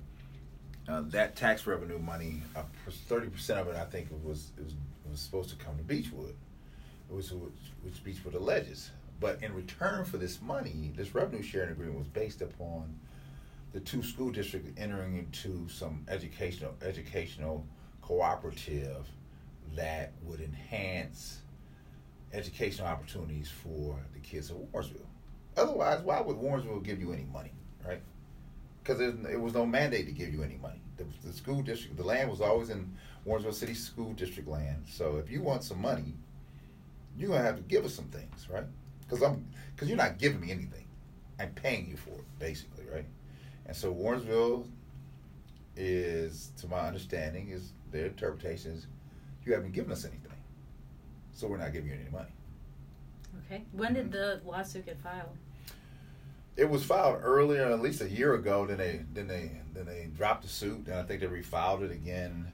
Uh, 0.88 1.02
that 1.09 1.37
tax 1.37 1.66
revenue 1.66 1.98
money, 1.98 2.42
uh, 2.57 2.62
thirty 3.09 3.28
percent 3.28 3.61
of 3.61 3.68
it, 3.68 3.76
I 3.76 3.85
think, 3.85 4.11
it 4.11 4.26
was, 4.26 4.52
it 4.57 4.64
was 4.64 4.72
it 4.72 5.11
was 5.11 5.20
supposed 5.20 5.50
to 5.50 5.57
come 5.57 5.76
to 5.76 5.83
Beachwood, 5.83 6.33
which 7.08 7.30
which 7.82 8.04
beats 8.04 8.18
for 8.18 8.30
the 8.30 8.38
alleges. 8.38 8.90
But 9.20 9.42
in 9.42 9.52
return 9.54 10.04
for 10.04 10.16
this 10.16 10.40
money, 10.40 10.92
this 10.96 11.14
revenue 11.14 11.42
sharing 11.42 11.70
agreement 11.70 11.98
was 11.98 12.06
based 12.06 12.40
upon 12.40 12.94
the 13.72 13.80
two 13.80 14.02
school 14.02 14.30
districts 14.30 14.70
entering 14.76 15.18
into 15.18 15.68
some 15.68 16.04
educational 16.08 16.74
educational 16.82 17.66
cooperative 18.02 19.06
that 19.74 20.12
would 20.22 20.40
enhance 20.40 21.40
educational 22.32 22.86
opportunities 22.86 23.50
for 23.50 23.96
the 24.14 24.20
kids 24.20 24.50
of 24.50 24.56
Warrensville. 24.56 25.06
Otherwise, 25.56 26.00
why 26.02 26.20
would 26.20 26.36
Warrensville 26.36 26.84
give 26.84 27.00
you 27.00 27.12
any 27.12 27.24
money, 27.24 27.52
right? 27.86 28.00
because 28.88 29.02
it 29.30 29.40
was 29.40 29.52
no 29.52 29.66
mandate 29.66 30.06
to 30.06 30.12
give 30.12 30.32
you 30.32 30.42
any 30.42 30.56
money. 30.56 30.80
The, 30.96 31.04
the, 31.26 31.32
school 31.32 31.62
district, 31.62 31.96
the 31.96 32.04
land 32.04 32.30
was 32.30 32.40
always 32.40 32.70
in 32.70 32.90
Warrensville 33.26 33.54
City 33.54 33.74
School 33.74 34.14
District 34.14 34.48
land. 34.48 34.84
So 34.88 35.16
if 35.16 35.30
you 35.30 35.42
want 35.42 35.62
some 35.62 35.80
money, 35.80 36.14
you're 37.18 37.31
gonna 37.31 37.42
have 37.42 37.57
to 37.57 37.62
give 37.62 37.85
us 37.85 37.94
some 37.94 38.07
things, 38.07 38.46
right? 38.50 38.64
Because 39.00 39.22
I'm 39.22 39.46
because 39.74 39.88
you're 39.88 39.96
not 39.96 40.18
giving 40.18 40.40
me 40.40 40.50
anything. 40.50 40.87
I'm 41.40 41.50
paying 41.50 41.88
you 41.88 41.96
for 41.96 42.11
it, 42.11 42.24
basically, 42.38 42.85
right? 42.92 43.07
And 43.66 43.76
so 43.76 43.94
Warrensville 43.94 44.66
is, 45.76 46.50
to 46.61 46.66
my 46.66 46.81
understanding, 46.81 47.50
is 47.50 47.72
their 47.92 48.07
interpretation 48.07 48.72
is 48.72 48.87
you 49.44 49.52
haven't 49.52 49.72
given 49.72 49.92
us 49.92 50.04
anything, 50.04 50.33
so 51.33 51.46
we're 51.46 51.59
not 51.59 51.72
giving 51.72 51.90
you 51.90 51.94
any 52.00 52.11
money. 52.11 52.33
Okay. 53.46 53.62
When 53.72 53.94
did 53.94 54.11
mm-hmm. 54.11 54.12
the 54.12 54.40
lawsuit 54.44 54.87
get 54.87 55.00
filed? 55.00 55.37
it 56.59 56.68
was 56.68 56.85
filed 56.85 57.20
earlier, 57.22 57.70
at 57.70 57.81
least 57.81 58.02
a 58.02 58.11
year 58.11 58.35
ago. 58.35 58.66
Then 58.66 58.78
they 58.78 59.00
then 59.14 59.28
they 59.28 59.52
then 59.72 59.87
they 59.87 60.09
dropped 60.14 60.42
the 60.42 60.48
suit, 60.48 60.87
and 60.88 60.96
I 60.96 61.04
think 61.04 61.20
they 61.20 61.26
refiled 61.26 61.83
it 61.83 61.92
again 61.92 62.50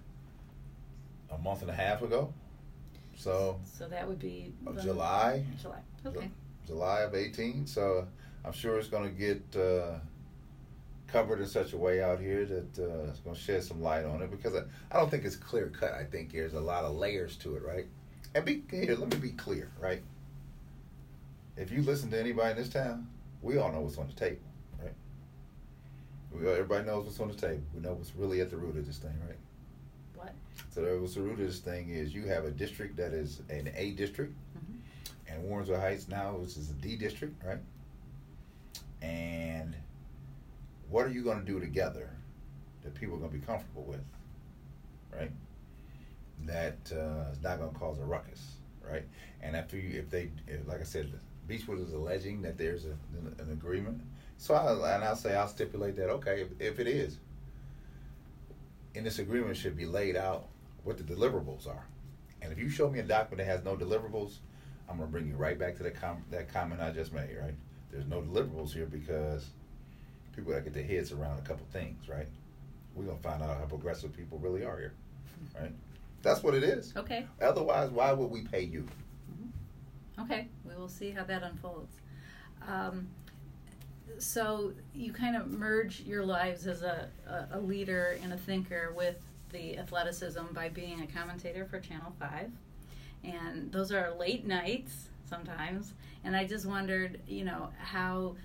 a 1.31 1.39
month 1.39 1.63
and 1.63 1.71
a 1.71 1.75
half 1.75 2.03
ago. 2.03 2.33
So 3.17 3.61
so 3.65 3.89
that 3.89 4.07
would 4.07 4.19
be 4.19 4.53
of 4.67 4.81
July. 4.83 5.45
July. 5.61 5.81
Okay. 6.07 6.31
July 6.67 7.01
of 7.01 7.15
eighteen. 7.15 7.67
So 7.67 8.07
I'm 8.45 8.53
sure 8.53 8.79
it's 8.79 8.89
going 8.89 9.05
to 9.05 9.15
get 9.15 9.61
uh, 9.61 9.99
covered 11.07 11.41
in 11.41 11.47
such 11.47 11.73
a 11.73 11.77
way 11.77 12.03
out 12.03 12.21
here 12.21 12.45
that 12.45 12.79
uh, 12.79 13.09
it's 13.09 13.21
going 13.21 13.37
to 13.37 13.41
shed 13.41 13.63
some 13.65 13.81
light 13.81 14.05
on 14.05 14.21
it 14.21 14.31
because 14.31 14.55
I, 14.55 14.63
I 14.91 14.99
don't 14.99 15.11
think 15.11 15.25
it's 15.25 15.37
clear 15.37 15.69
cut. 15.69 15.93
I 15.93 16.05
think 16.05 16.33
there's 16.33 16.55
a 16.55 16.61
lot 16.61 16.85
of 16.85 16.95
layers 16.95 17.37
to 17.37 17.57
it, 17.57 17.63
right? 17.65 17.87
And 18.35 18.45
be 18.45 18.65
here. 18.71 18.97
Let 18.97 19.11
me 19.11 19.19
be 19.19 19.31
clear, 19.31 19.71
right? 19.81 20.03
If 21.57 21.71
you 21.71 21.83
listen 21.83 22.11
to 22.11 22.19
anybody 22.19 22.51
in 22.51 22.57
this 22.57 22.69
town, 22.69 23.07
we 23.43 23.59
all 23.59 23.71
know 23.71 23.81
what's 23.81 23.97
on 23.97 24.09
the 24.09 24.15
table, 24.15 24.43
right? 24.83 24.93
We 26.33 26.49
everybody 26.49 26.85
knows 26.85 27.05
what's 27.07 27.21
on 27.21 27.29
the 27.29 27.35
table. 27.35 27.63
We 27.75 27.81
know 27.81 27.93
what's 27.93 28.15
really 28.17 28.41
at 28.41 28.51
the 28.51 28.57
root 28.57 28.77
of 28.77 28.87
this 28.87 28.99
thing, 28.99 29.15
right? 29.27 29.39
What? 30.25 30.35
So 30.71 30.81
the 30.83 31.21
root 31.21 31.33
of 31.33 31.39
this 31.39 31.59
thing 31.59 31.91
is 31.91 32.15
you 32.15 32.27
have 32.27 32.45
a 32.45 32.51
district 32.51 32.97
that 32.97 33.13
is 33.13 33.43
an 33.49 33.71
A 33.77 33.93
district, 33.93 34.35
mm-hmm. 34.57 35.33
and 35.33 35.45
Warrensville 35.45 35.81
Heights 35.81 36.09
now, 36.09 36.33
which 36.33 36.57
is 36.57 36.71
a 36.71 36.75
D 36.75 36.97
district, 36.97 37.43
right? 37.45 37.59
And 39.03 39.75
what 40.89 41.07
are 41.07 41.11
you 41.11 41.23
going 41.23 41.41
to 41.41 41.45
do 41.45 41.61
together 41.61 42.11
that 42.83 42.95
people 42.95 43.17
are 43.17 43.19
going 43.19 43.33
to 43.33 43.39
be 43.39 43.45
comfortable 43.45 43.85
with, 43.85 44.05
right? 45.13 45.31
That 46.47 46.79
uh, 46.93 47.33
is 47.33 47.43
not 47.43 47.59
going 47.59 47.73
to 47.73 47.79
cause 47.79 47.99
a 47.99 48.05
ruckus, 48.05 48.57
right? 48.89 49.05
And 49.43 49.57
after 49.57 49.77
you, 49.77 49.99
if 49.99 50.11
they, 50.11 50.31
if, 50.47 50.67
like 50.67 50.81
I 50.81 50.85
said, 50.85 51.13
Beachwood 51.49 51.85
is 51.85 51.93
alleging 51.93 52.43
that 52.43 52.57
there's 52.57 52.87
a, 52.87 52.97
an 53.43 53.51
agreement. 53.53 54.01
So 54.39 54.55
I 54.55 54.95
and 54.95 55.05
I'll 55.05 55.17
say 55.17 55.35
I'll 55.35 55.49
stipulate 55.49 55.97
that 55.97 56.11
okay 56.11 56.43
if, 56.43 56.49
if 56.61 56.81
it 56.81 56.87
is, 56.87 57.19
in 58.95 59.05
this 59.05 59.19
agreement 59.19 59.57
should 59.57 59.77
be 59.77 59.87
laid 59.87 60.17
out 60.17 60.47
what 60.85 60.97
the 60.97 61.05
deliverables 61.05 61.67
are, 61.67 61.87
and 62.43 62.53
if 62.53 62.59
you 62.59 62.69
show 62.69 62.91
me 62.91 62.99
a 62.99 63.03
document 63.03 63.39
that 63.39 63.53
has 63.53 63.65
no 63.65 63.77
deliverables, 63.77 64.39
I'm 64.89 64.99
gonna 64.99 65.11
bring 65.11 65.27
you 65.27 65.35
right 65.35 65.59
back 65.59 65.77
to 65.77 65.83
that 65.85 66.01
com- 66.01 66.25
that 66.31 66.53
comment 66.53 66.81
I 66.81 66.91
just 66.91 67.13
made. 67.13 67.37
Right? 67.41 67.55
There's 67.91 68.07
no 68.07 68.23
deliverables 68.23 68.73
here 68.73 68.87
because 68.87 69.51
people 70.35 70.53
gotta 70.53 70.65
get 70.65 70.75
their 70.75 70.85
heads 70.85 71.13
around 71.13 71.39
a 71.39 71.43
couple 71.43 71.67
things. 71.73 72.09
Right? 72.09 72.29
We're 72.95 73.05
gonna 73.05 73.19
find 73.19 73.43
out 73.43 73.59
how 73.59 73.65
progressive 73.65 74.17
people 74.17 74.39
really 74.39 74.65
are 74.65 74.79
here. 74.79 74.93
Right? 75.59 75.73
That's 76.23 76.43
what 76.43 76.55
it 76.55 76.63
is. 76.63 76.93
Okay. 76.97 77.27
Otherwise, 77.43 77.91
why 77.91 78.13
would 78.13 78.31
we 78.31 78.43
pay 78.43 78.63
you? 78.63 78.87
Okay, 80.19 80.49
we 80.65 80.75
will 80.77 80.89
see 80.89 81.11
how 81.11 81.25
that 81.25 81.43
unfolds. 81.43 81.97
Um, 82.67 83.09
so 84.19 84.73
you 84.95 85.13
kind 85.13 85.37
of 85.37 85.51
merge 85.51 86.01
your 86.01 86.25
lives 86.25 86.67
as 86.67 86.83
a, 86.83 87.09
a, 87.53 87.59
leader 87.59 88.19
and 88.23 88.33
a 88.33 88.37
thinker 88.37 88.93
with 88.97 89.17
the 89.51 89.79
athleticism 89.79 90.43
by 90.53 90.69
being 90.69 91.03
a 91.03 91.07
commentator 91.07 91.65
for 91.65 91.81
Channel 91.81 92.13
5. 92.19 92.51
And 93.25 93.73
those 93.73 93.93
are 93.93 94.15
late 94.15 94.47
nights 94.47 95.09
sometimes. 95.25 95.95
And 96.25 96.37
I 96.37 96.47
just 96.47 96.67
wondered, 96.67 97.21
you 97.27 97.45
know, 97.45 97.71
how 97.79 98.37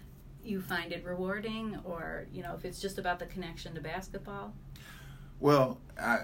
you 0.44 0.62
find 0.62 0.92
it 0.92 1.04
rewarding 1.04 1.80
or, 1.84 2.26
you 2.32 2.44
know, 2.44 2.54
if 2.56 2.66
it's 2.66 2.82
just 2.82 2.98
about 2.98 3.20
the 3.20 3.26
connection 3.26 3.76
to 3.76 3.82
basketball. 3.82 4.54
Well, 5.40 5.80
I, 6.02 6.20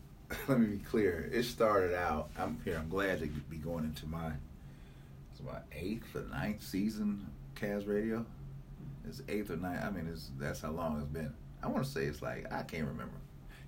let 0.48 0.60
me 0.60 0.66
be 0.66 0.78
clear. 0.78 1.30
It 1.32 1.44
started 1.44 1.94
out, 1.94 2.30
I'm 2.38 2.58
here, 2.64 2.78
I'm 2.78 2.88
glad 2.88 3.20
to 3.20 3.26
be 3.26 3.56
going 3.56 3.84
into 3.84 4.06
my 4.06 4.32
it's 5.32 5.42
my 5.46 5.60
eighth 5.72 6.16
or 6.16 6.24
ninth 6.32 6.62
season 6.62 7.26
Cavs 7.54 7.86
Radio. 7.86 8.24
It's 9.08 9.22
eighth 9.28 9.50
or 9.50 9.56
ninth. 9.56 9.84
I 9.84 9.90
mean, 9.90 10.08
it's 10.10 10.30
that's 10.38 10.60
how 10.60 10.70
long 10.70 10.98
it's 10.98 11.06
been. 11.06 11.32
I 11.62 11.68
want 11.68 11.84
to 11.84 11.90
say 11.90 12.04
it's 12.04 12.22
like 12.22 12.52
I 12.52 12.62
can't 12.62 12.86
remember. 12.86 13.16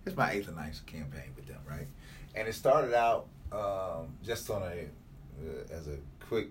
It's 0.07 0.17
my 0.17 0.33
eighth 0.33 0.49
or 0.49 0.53
ninth 0.53 0.85
campaign 0.87 1.33
with 1.37 1.47
them, 1.47 1.61
right? 1.69 1.87
And 2.35 2.49
it 2.49 2.55
started 2.55 2.95
out 2.95 3.29
um, 3.53 4.15
just 4.25 4.49
on 4.51 4.63
a 4.63 4.87
uh, 5.43 5.75
as 5.75 5.89
a 5.89 5.97
quick 6.29 6.49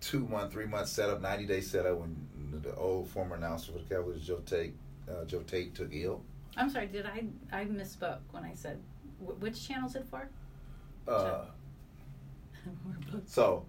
two 0.00 0.26
month, 0.26 0.52
three 0.52 0.66
month 0.66 0.88
setup, 0.88 1.20
ninety 1.20 1.46
day 1.46 1.60
setup 1.60 1.98
when 1.98 2.60
the 2.62 2.74
old 2.76 3.08
former 3.08 3.36
announcer 3.36 3.72
for 3.72 3.78
the 3.78 3.84
Cavaliers, 3.84 4.26
Joe 4.26 4.40
Tait, 4.44 4.74
uh, 5.10 5.24
Joe 5.24 5.40
Tait 5.40 5.74
took 5.74 5.88
ill. 5.92 6.22
I'm 6.56 6.68
sorry, 6.68 6.86
did 6.86 7.06
I 7.06 7.24
I 7.50 7.64
misspoke 7.64 8.18
when 8.30 8.44
I 8.44 8.54
said 8.54 8.78
which 9.18 9.66
channel 9.66 9.88
is 9.88 9.96
it 9.96 10.06
for? 10.10 10.28
Uh, 11.08 11.44
so 13.26 13.64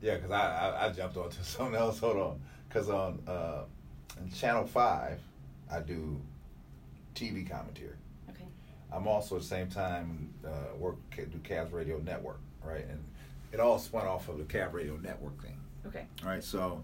yeah, 0.00 0.16
because 0.16 0.30
I, 0.30 0.36
I, 0.38 0.86
I 0.86 0.90
jumped 0.90 1.16
onto 1.16 1.36
something 1.42 1.74
else. 1.74 1.98
Hold 1.98 2.16
on, 2.16 2.40
because 2.68 2.88
on 2.88 3.20
uh, 3.26 3.62
on 4.20 4.30
Channel 4.34 4.66
Five, 4.66 5.18
I 5.70 5.80
do 5.80 6.20
TV 7.14 7.48
commentary. 7.48 7.96
Okay. 8.30 8.44
I'm 8.92 9.06
also 9.06 9.36
at 9.36 9.42
the 9.42 9.48
same 9.48 9.68
time 9.68 10.32
uh, 10.44 10.76
work 10.78 10.96
do 11.14 11.38
Cavs 11.38 11.72
Radio 11.72 11.98
Network, 11.98 12.40
right? 12.64 12.84
And 12.88 13.02
it 13.52 13.60
all 13.60 13.78
spun 13.78 14.06
off 14.06 14.28
of 14.28 14.38
the 14.38 14.44
Cavs 14.44 14.72
Radio 14.72 14.96
Network 14.96 15.42
thing. 15.42 15.58
Okay. 15.86 16.06
All 16.22 16.30
right, 16.30 16.42
so 16.42 16.82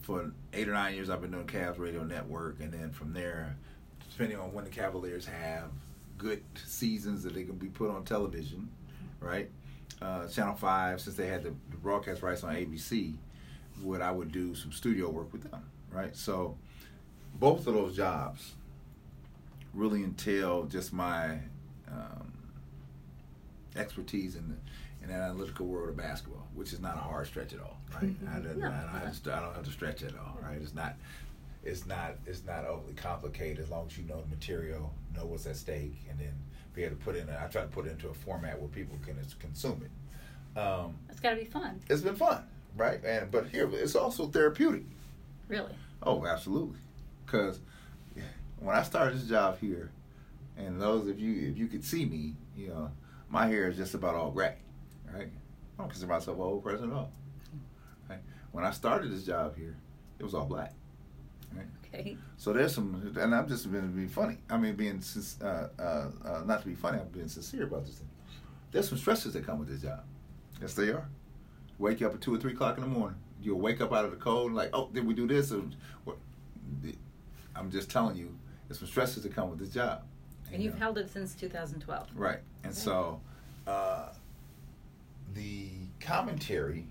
for 0.00 0.32
eight 0.54 0.68
or 0.68 0.72
nine 0.72 0.94
years, 0.94 1.10
I've 1.10 1.20
been 1.20 1.30
doing 1.30 1.46
Cavs 1.46 1.78
Radio 1.78 2.02
Network, 2.02 2.60
and 2.60 2.72
then 2.72 2.90
from 2.90 3.12
there, 3.12 3.56
depending 4.10 4.38
on 4.38 4.52
when 4.52 4.64
the 4.64 4.70
Cavaliers 4.70 5.26
have 5.26 5.70
good 6.16 6.42
seasons 6.64 7.22
that 7.22 7.34
they 7.34 7.44
can 7.44 7.56
be 7.56 7.68
put 7.68 7.90
on 7.90 8.04
television, 8.04 8.68
right? 9.20 9.50
uh, 10.00 10.26
Channel 10.28 10.54
Five, 10.54 11.00
since 11.00 11.16
they 11.16 11.26
had 11.26 11.42
the, 11.42 11.50
the, 11.70 11.76
broadcast 11.76 12.22
rights 12.22 12.44
on 12.44 12.54
ABC, 12.54 13.14
would 13.82 14.00
I 14.00 14.10
would 14.10 14.32
do 14.32 14.54
some 14.54 14.72
studio 14.72 15.08
work 15.10 15.32
with 15.32 15.50
them, 15.50 15.64
right? 15.90 16.14
So 16.16 16.56
both 17.34 17.66
of 17.66 17.74
those 17.74 17.96
jobs 17.96 18.54
really 19.74 20.02
entail 20.02 20.64
just 20.64 20.92
my 20.92 21.38
um, 21.90 22.32
expertise 23.76 24.34
in 24.36 24.48
the 24.48 24.56
in 25.02 25.08
the 25.10 25.14
analytical 25.14 25.66
world 25.66 25.88
of 25.90 25.96
basketball, 25.96 26.46
which 26.54 26.72
is 26.72 26.80
not 26.80 26.96
a 26.96 27.00
hard 27.00 27.26
stretch 27.26 27.52
at 27.52 27.60
all, 27.60 27.78
right? 27.94 28.10
I, 28.28 28.40
don't, 28.40 28.58
No. 28.58 28.66
I, 28.66 28.70
don't 28.70 28.88
have 29.06 29.22
to, 29.22 29.32
I 29.32 29.40
don't 29.40 29.54
have 29.54 29.64
to 29.64 29.70
stretch 29.70 30.02
at 30.02 30.14
all, 30.18 30.36
right? 30.42 30.58
It's 30.60 30.74
not 30.74 30.96
it's 31.64 31.86
not 31.86 32.16
it's 32.26 32.44
not 32.44 32.64
overly 32.64 32.94
complicated 32.94 33.60
as 33.60 33.70
long 33.70 33.86
as 33.86 33.96
you 33.96 34.04
know 34.04 34.20
the 34.20 34.28
material, 34.28 34.92
know 35.14 35.26
what's 35.26 35.46
at 35.46 35.56
stake, 35.56 35.96
and 36.10 36.18
then 36.18 36.32
be 36.74 36.82
able 36.84 36.96
to 36.96 37.02
put 37.04 37.14
in. 37.16 37.28
A, 37.28 37.40
I 37.44 37.46
try 37.46 37.62
to 37.62 37.68
put 37.68 37.86
it 37.86 37.90
into 37.90 38.08
a 38.08 38.14
format 38.14 38.58
where 38.58 38.68
people 38.68 38.98
can 39.04 39.16
consume 39.38 39.84
it. 39.84 40.58
Um, 40.58 40.96
It's 41.10 41.20
got 41.20 41.30
to 41.30 41.36
be 41.36 41.44
fun, 41.44 41.80
it's 41.88 42.02
been 42.02 42.16
fun, 42.16 42.42
right? 42.78 43.04
And 43.04 43.30
but 43.30 43.48
here 43.48 43.68
it's 43.72 43.94
also 43.94 44.26
therapeutic. 44.28 44.84
really. 45.48 45.74
Oh, 46.02 46.24
absolutely. 46.26 46.78
Because 47.26 47.60
when 48.60 48.74
I 48.74 48.82
started 48.82 49.18
this 49.18 49.28
job 49.28 49.58
here, 49.58 49.90
and 50.56 50.80
those 50.80 51.06
of 51.08 51.18
you, 51.18 51.50
if 51.50 51.58
you 51.58 51.66
could 51.66 51.84
see 51.84 52.04
me, 52.04 52.34
you 52.56 52.68
know, 52.68 52.90
my 53.28 53.46
hair 53.46 53.68
is 53.68 53.76
just 53.76 53.94
about 53.94 54.14
all 54.14 54.30
gray, 54.30 54.54
right? 55.12 55.28
I 55.78 55.82
don't 55.82 55.88
consider 55.88 56.10
myself 56.12 56.36
an 56.36 56.42
old 56.42 56.64
person 56.64 56.90
at 56.90 56.96
all. 56.96 57.12
Right? 58.08 58.20
When 58.52 58.64
I 58.64 58.70
started 58.70 59.12
this 59.12 59.24
job 59.24 59.56
here, 59.56 59.76
it 60.18 60.24
was 60.24 60.34
all 60.34 60.46
black. 60.46 60.72
Right? 61.54 61.66
Okay. 61.84 62.16
So 62.36 62.52
there's 62.52 62.74
some, 62.74 63.12
and 63.18 63.34
I'm 63.34 63.48
just 63.48 63.70
being 63.70 63.92
being 63.92 64.08
funny. 64.08 64.38
I 64.50 64.56
mean, 64.56 64.74
being 64.74 65.02
uh, 65.42 65.44
uh, 65.78 65.82
uh, 66.24 66.42
not 66.46 66.62
to 66.62 66.66
be 66.66 66.74
funny, 66.74 66.98
I'm 66.98 67.08
being 67.08 67.28
sincere 67.28 67.64
about 67.64 67.86
this 67.86 67.96
thing. 67.96 68.08
There's 68.72 68.88
some 68.88 68.98
stresses 68.98 69.32
that 69.34 69.46
come 69.46 69.58
with 69.58 69.68
this 69.68 69.82
job. 69.82 70.02
Yes, 70.60 70.74
they 70.74 70.88
are. 70.88 71.08
Wake 71.78 72.00
you 72.00 72.06
up 72.06 72.14
at 72.14 72.20
two 72.20 72.34
or 72.34 72.38
three 72.38 72.52
o'clock 72.52 72.76
in 72.76 72.82
the 72.82 72.88
morning. 72.88 73.18
You'll 73.40 73.60
wake 73.60 73.80
up 73.80 73.92
out 73.92 74.04
of 74.04 74.10
the 74.10 74.16
cold, 74.16 74.52
like, 74.52 74.70
oh, 74.72 74.88
did 74.92 75.06
we 75.06 75.14
do 75.14 75.26
this? 75.26 75.52
Or? 75.52 75.62
I'm 77.54 77.70
just 77.70 77.90
telling 77.90 78.16
you, 78.16 78.36
there's 78.66 78.78
some 78.78 78.88
stresses 78.88 79.22
that 79.22 79.34
come 79.34 79.50
with 79.50 79.58
this 79.58 79.70
job. 79.70 80.02
And 80.52 80.62
you've 80.62 80.74
uh, 80.74 80.78
held 80.78 80.98
it 80.98 81.10
since 81.10 81.34
2012. 81.34 82.08
Right. 82.14 82.38
And 82.64 82.72
Okay. 82.72 82.80
so 82.80 83.20
uh, 83.66 84.08
the 85.34 85.68
commentary 86.00 86.86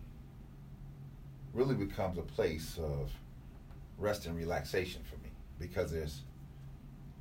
really 1.54 1.76
becomes 1.76 2.18
a 2.18 2.22
place 2.22 2.78
of 2.78 3.12
rest 3.98 4.26
and 4.26 4.38
relaxation 4.38 5.02
for 5.10 5.16
me 5.24 5.32
because 5.60 5.92
there's 5.92 6.22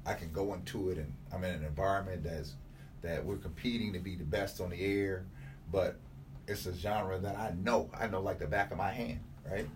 I 0.04 0.12
can 0.14 0.30
go 0.30 0.52
into 0.54 0.90
it 0.90 0.98
and 0.98 1.12
I'm 1.32 1.42
in 1.42 1.54
an 1.54 1.64
environment 1.64 2.22
that's 2.22 2.54
that 3.02 3.24
we're 3.24 3.36
competing 3.38 3.92
to 3.94 3.98
be 3.98 4.14
the 4.14 4.24
best 4.24 4.60
on 4.60 4.70
the 4.70 4.80
air, 4.80 5.24
but 5.72 5.96
it's 6.48 6.66
a 6.66 6.74
genre 6.74 7.18
that 7.18 7.36
I 7.36 7.52
know. 7.62 7.90
I 7.98 8.06
know 8.06 8.20
like 8.20 8.38
the 8.38 8.46
back 8.46 8.70
of 8.70 8.78
my 8.78 8.90
hand, 8.90 9.20
right? 9.50 9.66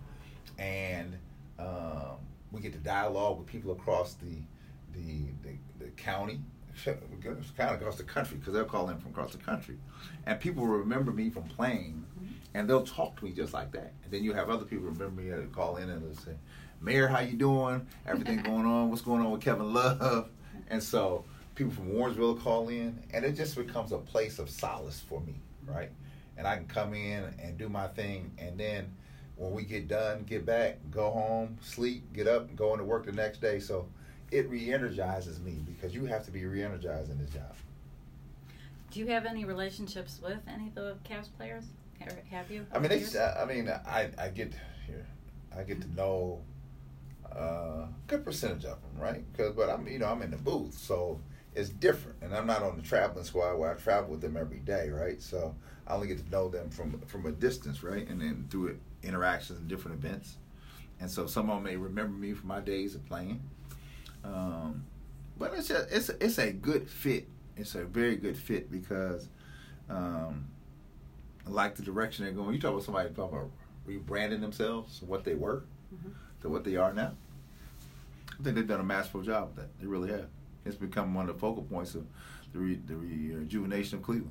And 0.59 1.17
um, 1.59 2.19
we 2.53 2.61
get 2.61 2.73
to 2.73 2.79
dialogue 2.79 3.39
with 3.39 3.47
people 3.47 3.73
across 3.73 4.15
the 4.15 4.43
the 4.93 5.27
the, 5.43 5.85
the 5.85 5.91
county, 5.93 6.41
kind 6.85 6.99
of 7.61 7.81
across 7.81 7.97
the 7.97 8.05
country, 8.05 8.39
because 8.39 8.55
they'll 8.55 8.65
call 8.65 8.89
in 8.91 8.99
from 8.99 9.11
across 9.11 9.33
the 9.33 9.39
country, 9.39 9.79
and 10.27 10.39
people 10.41 10.67
remember 10.67 11.13
me 11.13 11.31
from 11.31 11.45
playing, 11.45 12.05
and 12.55 12.69
they'll 12.69 12.85
talk 12.85 13.17
to 13.19 13.25
me 13.25 13.33
just 13.33 13.53
like 13.53 13.73
that. 13.73 13.93
And 14.05 14.13
then 14.13 14.25
you 14.25 14.33
have 14.33 14.51
other 14.51 14.65
people 14.65 14.87
remember 14.87 15.23
me 15.23 15.31
that 15.31 15.53
call 15.53 15.77
in 15.77 15.89
and 15.91 16.03
they'll 16.03 16.23
say, 16.23 16.35
"Mayor, 16.81 17.09
how 17.09 17.21
you 17.21 17.37
doing? 17.37 17.87
Everything 18.07 18.43
going 18.43 18.67
on? 18.67 18.91
What's 18.91 19.03
going 19.03 19.21
on 19.21 19.31
with 19.31 19.41
Kevin 19.41 19.73
Love?" 19.73 20.29
And 20.73 20.81
so 20.81 21.25
people 21.57 21.73
from 21.73 21.91
Warrensville 21.91 22.41
call 22.41 22.69
in, 22.69 22.97
and 23.13 23.25
it 23.25 23.33
just 23.33 23.57
becomes 23.57 23.91
a 23.91 23.99
place 23.99 24.39
of 24.39 24.49
solace 24.49 25.01
for 25.01 25.21
me, 25.21 25.35
right? 25.67 25.91
And 26.41 26.49
I 26.49 26.57
can 26.57 26.65
come 26.69 26.95
in 26.95 27.23
and 27.39 27.59
do 27.59 27.69
my 27.69 27.87
thing, 27.89 28.33
and 28.39 28.59
then 28.59 28.91
when 29.37 29.53
we 29.53 29.63
get 29.63 29.89
done, 29.89 30.25
get 30.25 30.47
back, 30.47 30.79
go 30.91 31.11
home, 31.11 31.59
sleep, 31.61 32.03
get 32.15 32.27
up, 32.27 32.49
and 32.49 32.57
go 32.57 32.73
into 32.73 32.83
work 32.83 33.05
the 33.05 33.13
next 33.13 33.43
day. 33.43 33.61
So 33.61 33.87
it 34.31 34.49
re-energizes 34.49 35.39
me 35.39 35.59
because 35.67 35.95
you 35.95 36.07
have 36.07 36.25
to 36.25 36.31
be 36.31 36.47
re-energized 36.47 37.11
in 37.11 37.19
this 37.19 37.29
job. 37.29 37.55
Do 38.91 39.01
you 39.01 39.09
have 39.09 39.27
any 39.27 39.45
relationships 39.45 40.19
with 40.25 40.39
any 40.49 40.69
of 40.69 40.75
the 40.77 40.97
Cavs 41.07 41.29
players? 41.37 41.65
Or 42.01 42.09
Have 42.31 42.51
you? 42.51 42.65
I 42.73 42.79
mean, 42.79 42.89
they, 42.89 43.19
uh, 43.19 43.43
I 43.43 43.45
mean, 43.45 43.69
I, 43.69 44.09
I 44.17 44.29
get 44.29 44.55
here, 44.87 45.07
I 45.55 45.63
get 45.63 45.83
to 45.83 45.95
know 45.95 46.41
uh, 47.37 47.85
a 47.85 47.89
good 48.07 48.25
percentage 48.25 48.65
of 48.65 48.81
them, 48.81 48.99
right? 48.99 49.23
Because, 49.31 49.53
but 49.55 49.69
I'm, 49.69 49.87
you 49.87 49.99
know, 49.99 50.07
I'm 50.07 50.23
in 50.23 50.31
the 50.31 50.39
booth, 50.39 50.79
so 50.79 51.21
it's 51.55 51.69
different, 51.71 52.19
and 52.23 52.35
I'm 52.35 52.47
not 52.47 52.63
on 52.63 52.77
the 52.77 52.83
traveling 52.83 53.25
squad 53.25 53.57
where 53.57 53.71
I 53.73 53.75
travel 53.75 54.11
with 54.11 54.21
them 54.21 54.37
every 54.37 54.59
day, 54.59 54.91
right? 54.91 55.21
So 55.21 55.55
I 55.87 55.95
only 55.95 56.07
get 56.09 56.25
to 56.25 56.31
know 56.31 56.49
them 56.49 56.71
from 56.71 57.01
from 57.07 57.27
a 57.27 57.33
distance, 57.33 57.83
right? 57.83 58.07
And 58.09 58.21
then 58.21 58.47
through 58.51 58.79
interactions 59.03 59.59
and 59.59 59.69
different 59.69 60.03
events, 60.05 60.37
and 61.01 61.11
so 61.11 61.27
someone 61.27 61.63
may 61.63 61.77
remember 61.77 62.17
me 62.17 62.33
from 62.35 62.49
my 62.49 62.61
days 62.61 62.95
of 62.95 63.05
playing. 63.07 63.41
Um, 64.25 64.85
but 65.39 65.55
it's 65.55 65.71
a, 65.71 65.87
it's 65.91 66.09
a, 66.11 66.25
it's 66.25 66.39
a 66.39 66.53
good 66.53 66.89
fit. 66.89 67.27
It's 67.57 67.75
a 67.75 67.85
very 67.85 68.17
good 68.17 68.37
fit 68.37 68.71
because. 68.71 69.29
Um, 69.89 70.47
I 71.47 71.51
like 71.51 71.75
the 71.75 71.83
direction 71.83 72.25
they're 72.25 72.35
going. 72.35 72.55
You 72.55 72.61
talk 72.61 72.73
about 72.73 72.85
somebody 72.85 73.09
talking 73.15 73.39
about 73.39 73.51
rebranding 73.89 74.41
themselves, 74.43 75.01
what 75.03 75.25
they 75.25 75.35
were, 75.35 75.65
Mhm. 75.93 76.13
to 76.43 76.49
what 76.51 76.65
they 76.65 76.77
are 76.77 76.93
now. 76.93 77.15
I 78.39 78.43
think 78.43 78.55
they've 78.57 78.69
done 78.69 78.79
a 78.81 78.85
masterful 78.85 79.23
job 79.23 79.49
with 79.49 79.57
that. 79.57 79.81
They 79.81 79.87
really 79.87 80.11
have. 80.11 80.27
It's 80.65 80.77
become 80.77 81.15
one 81.15 81.29
of 81.29 81.35
the 81.35 81.41
focal 81.41 81.63
points 81.63 81.95
of 81.95 82.07
the, 82.53 82.59
re, 82.59 82.81
the 82.87 82.97
rejuvenation 82.97 83.99
of 83.99 84.05
Cleveland. 84.05 84.31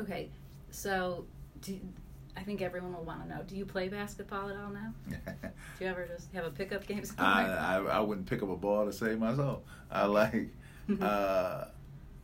Okay, 0.00 0.30
so 0.70 1.26
do, 1.60 1.78
I 2.36 2.42
think 2.42 2.62
everyone 2.62 2.94
will 2.94 3.04
want 3.04 3.22
to 3.22 3.28
know. 3.28 3.42
Do 3.46 3.56
you 3.56 3.66
play 3.66 3.88
basketball 3.88 4.48
at 4.48 4.56
all 4.56 4.70
now? 4.70 4.94
Do 5.08 5.14
you 5.80 5.86
ever 5.86 6.06
just 6.06 6.32
have 6.32 6.44
a 6.44 6.50
pickup 6.50 6.86
game 6.86 7.02
I. 7.18 7.44
I 7.44 7.76
I 7.78 8.00
wouldn't 8.00 8.26
pick 8.26 8.42
up 8.42 8.48
a 8.48 8.56
ball 8.56 8.86
to 8.86 8.92
save 8.92 9.18
my 9.18 9.34
soul. 9.34 9.62
I 9.90 10.06
like 10.06 10.48
uh, 11.00 11.66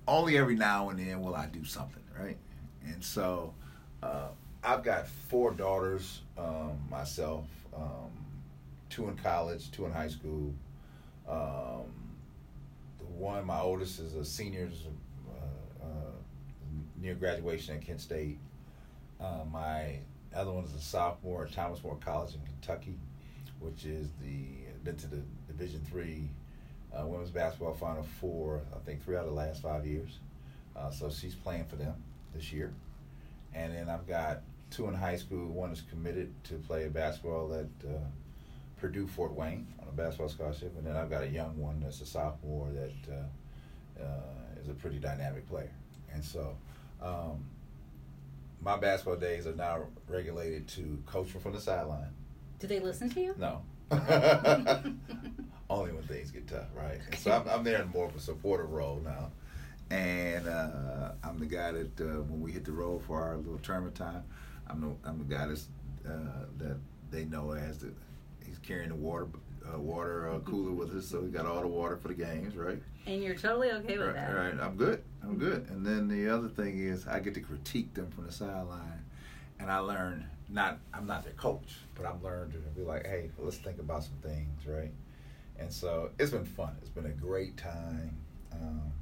only 0.07 0.39
every 0.39 0.57
now 0.57 0.89
and 0.89 0.99
then 0.99 1.21
will 1.21 1.35
I 1.35 1.47
do 1.47 1.65
something, 1.65 2.03
right? 2.19 2.39
And 2.87 3.05
so 3.05 3.55
uh, 4.03 4.29
I've 4.65 4.83
got 4.83 5.07
four 5.07 5.53
daughters 5.53 6.23
um, 6.39 6.79
myself, 6.91 7.45
um, 7.77 8.11
two 8.89 9.09
in 9.09 9.17
college, 9.17 9.71
two 9.71 9.85
in 9.85 9.93
high 9.93 10.09
school. 10.09 10.55
Um, 11.29 11.85
the 12.99 13.05
one, 13.05 13.45
my 13.47 13.61
oldest, 13.61 14.01
is 14.01 14.15
a 14.15 14.25
senior, 14.25 14.71
uh, 15.29 15.85
uh, 15.85 15.87
near 17.01 17.15
graduation 17.15 17.77
at 17.77 17.83
Kent 17.83 18.01
State. 18.01 18.39
Uh, 19.21 19.45
my 19.51 19.99
other 20.35 20.53
one 20.53 20.65
is 20.65 20.75
a 20.75 20.81
sophomore 20.81 21.45
at 21.45 21.53
Thomas 21.53 21.83
More 21.83 21.97
College 21.97 22.35
in 22.35 22.41
Kentucky, 22.47 22.97
which 23.61 23.85
is 23.85 24.09
the 24.23 24.93
to 24.93 25.07
the 25.07 25.21
Division 25.49 25.85
Three 25.91 26.31
uh, 26.97 27.07
women's 27.07 27.31
basketball 27.31 27.75
Final 27.75 28.03
Four. 28.21 28.63
I 28.75 28.79
think 28.87 29.05
three 29.05 29.17
out 29.17 29.25
of 29.25 29.29
the 29.29 29.35
last 29.35 29.61
five 29.61 29.87
years. 29.87 30.19
Uh, 30.75 30.91
so 30.91 31.11
she's 31.11 31.35
playing 31.35 31.67
for 31.67 31.77
them 31.77 31.95
this 32.35 32.53
year, 32.53 32.73
and 33.55 33.75
then 33.75 33.91
I've 33.91 34.07
got 34.07 34.41
two 34.71 34.89
in 34.89 34.95
high 34.95 35.17
school. 35.17 35.47
One 35.49 35.73
is 35.73 35.83
committed 35.91 36.33
to 36.45 36.55
play 36.55 36.89
basketball 36.89 37.53
at 37.53 37.67
uh, 37.87 37.99
Purdue 38.79 39.07
Fort 39.07 39.33
Wayne 39.35 39.67
on 39.81 39.89
a 39.89 39.93
basketball 39.93 40.29
scholarship, 40.29 40.77
and 40.77 40.87
then 40.87 40.97
I've 40.97 41.11
got 41.11 41.23
a 41.23 41.29
young 41.29 41.57
one 41.59 41.81
that's 41.81 42.01
a 42.01 42.07
sophomore 42.07 42.69
that 42.71 43.13
uh, 43.13 44.03
uh, 44.03 44.61
is 44.61 44.69
a 44.69 44.75
pretty 44.75 44.99
dynamic 44.99 45.49
player, 45.49 45.73
and 46.13 46.25
so. 46.25 46.57
Um, 47.01 47.45
my 48.61 48.77
basketball 48.77 49.17
days 49.17 49.47
are 49.47 49.55
now 49.55 49.85
regulated 50.09 50.67
to 50.69 51.01
coaching 51.07 51.41
from 51.41 51.53
the 51.53 51.61
sideline. 51.61 52.11
Do 52.59 52.67
they 52.67 52.81
listen 52.81 53.09
to 53.11 53.21
you? 53.21 53.35
No. 53.39 53.63
Only 55.71 55.93
when 55.93 56.03
things 56.05 56.31
get 56.31 56.49
tough, 56.49 56.67
right? 56.75 56.99
And 57.07 57.15
so 57.21 57.31
I'm, 57.31 57.49
I'm 57.49 57.65
there 57.65 57.83
in 57.83 57.89
more 57.89 58.07
of 58.07 58.17
a 58.17 58.21
supporter 58.21 58.65
role 58.65 59.01
now. 59.05 59.31
And 59.91 60.49
uh, 60.49 61.13
I'm 61.23 61.39
the 61.39 61.47
guy 61.47 61.73
that 61.73 62.01
uh, 62.01 62.23
when 62.23 62.41
we 62.41 62.53
hit 62.53 62.65
the 62.65 62.73
road 62.73 63.03
for 63.07 63.23
our 63.23 63.37
little 63.37 63.59
tournament 63.59 63.95
time, 63.95 64.25
I'm 64.69 64.81
the 64.81 65.09
I'm 65.09 65.19
the 65.19 65.35
guy 65.35 65.47
that's 65.47 65.69
uh, 66.07 66.45
that 66.59 66.77
they 67.11 67.25
know 67.25 67.53
as 67.53 67.79
the 67.79 67.93
he's 68.49 68.59
carrying 68.59 68.89
the 68.89 68.95
water 68.95 69.29
uh, 69.73 69.79
water 69.79 70.31
uh, 70.31 70.39
cooler 70.41 70.73
with 70.73 70.95
us, 70.95 71.07
so 71.07 71.21
we 71.21 71.29
got 71.29 71.47
all 71.47 71.61
the 71.61 71.67
water 71.67 71.97
for 71.97 72.09
the 72.09 72.15
games, 72.15 72.57
right? 72.57 72.81
And 73.07 73.23
you're 73.23 73.35
totally 73.35 73.71
okay 73.71 73.99
with 73.99 74.09
right, 74.09 74.17
that. 74.17 74.35
Right, 74.35 74.55
I'm 74.61 74.77
good. 74.77 75.03
I'm 75.23 75.37
good. 75.37 75.67
And 75.71 75.85
then 75.85 76.09
the 76.09 76.33
other 76.33 76.49
thing 76.49 76.79
is 76.79 77.07
I 77.07 77.21
get 77.21 77.35
to 77.35 77.41
critique 77.41 77.95
them 77.95 78.11
from 78.11 78.27
the 78.27 78.33
sideline, 78.33 79.05
and 79.61 79.71
I 79.71 79.79
learn 79.79 80.27
not 80.49 80.79
I'm 80.95 81.07
not 81.07 81.25
their 81.25 81.35
coach, 81.35 81.77
but 81.95 82.07
I've 82.07 82.23
learned 82.23 82.53
to 82.53 82.59
be 82.59 82.83
like, 82.83 83.07
hey, 83.07 83.31
let's 83.39 83.59
think 83.59 83.79
about 83.79 84.05
some 84.05 84.17
things, 84.23 84.67
right? 84.67 84.93
And 85.59 85.73
so 85.73 86.11
it's 86.19 86.31
been 86.31 86.45
fun. 86.45 86.77
It's 86.81 86.91
been 86.91 87.07
a 87.07 87.11
great 87.11 87.57
time. 87.57 88.17
Um, 88.53 88.93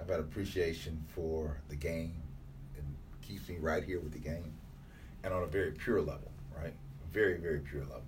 I've 0.00 0.08
had 0.08 0.20
appreciation 0.20 1.04
for 1.14 1.58
the 1.68 1.76
game. 1.76 2.14
It 2.76 2.84
keeps 3.22 3.48
me 3.48 3.56
right 3.60 3.84
here 3.84 4.00
with 4.00 4.12
the 4.12 4.18
game, 4.18 4.52
and 5.22 5.32
on 5.32 5.42
a 5.42 5.46
very 5.46 5.72
pure 5.72 6.00
level, 6.00 6.30
right? 6.56 6.74
Very, 7.12 7.38
very 7.38 7.60
pure 7.60 7.82
level. 7.82 8.02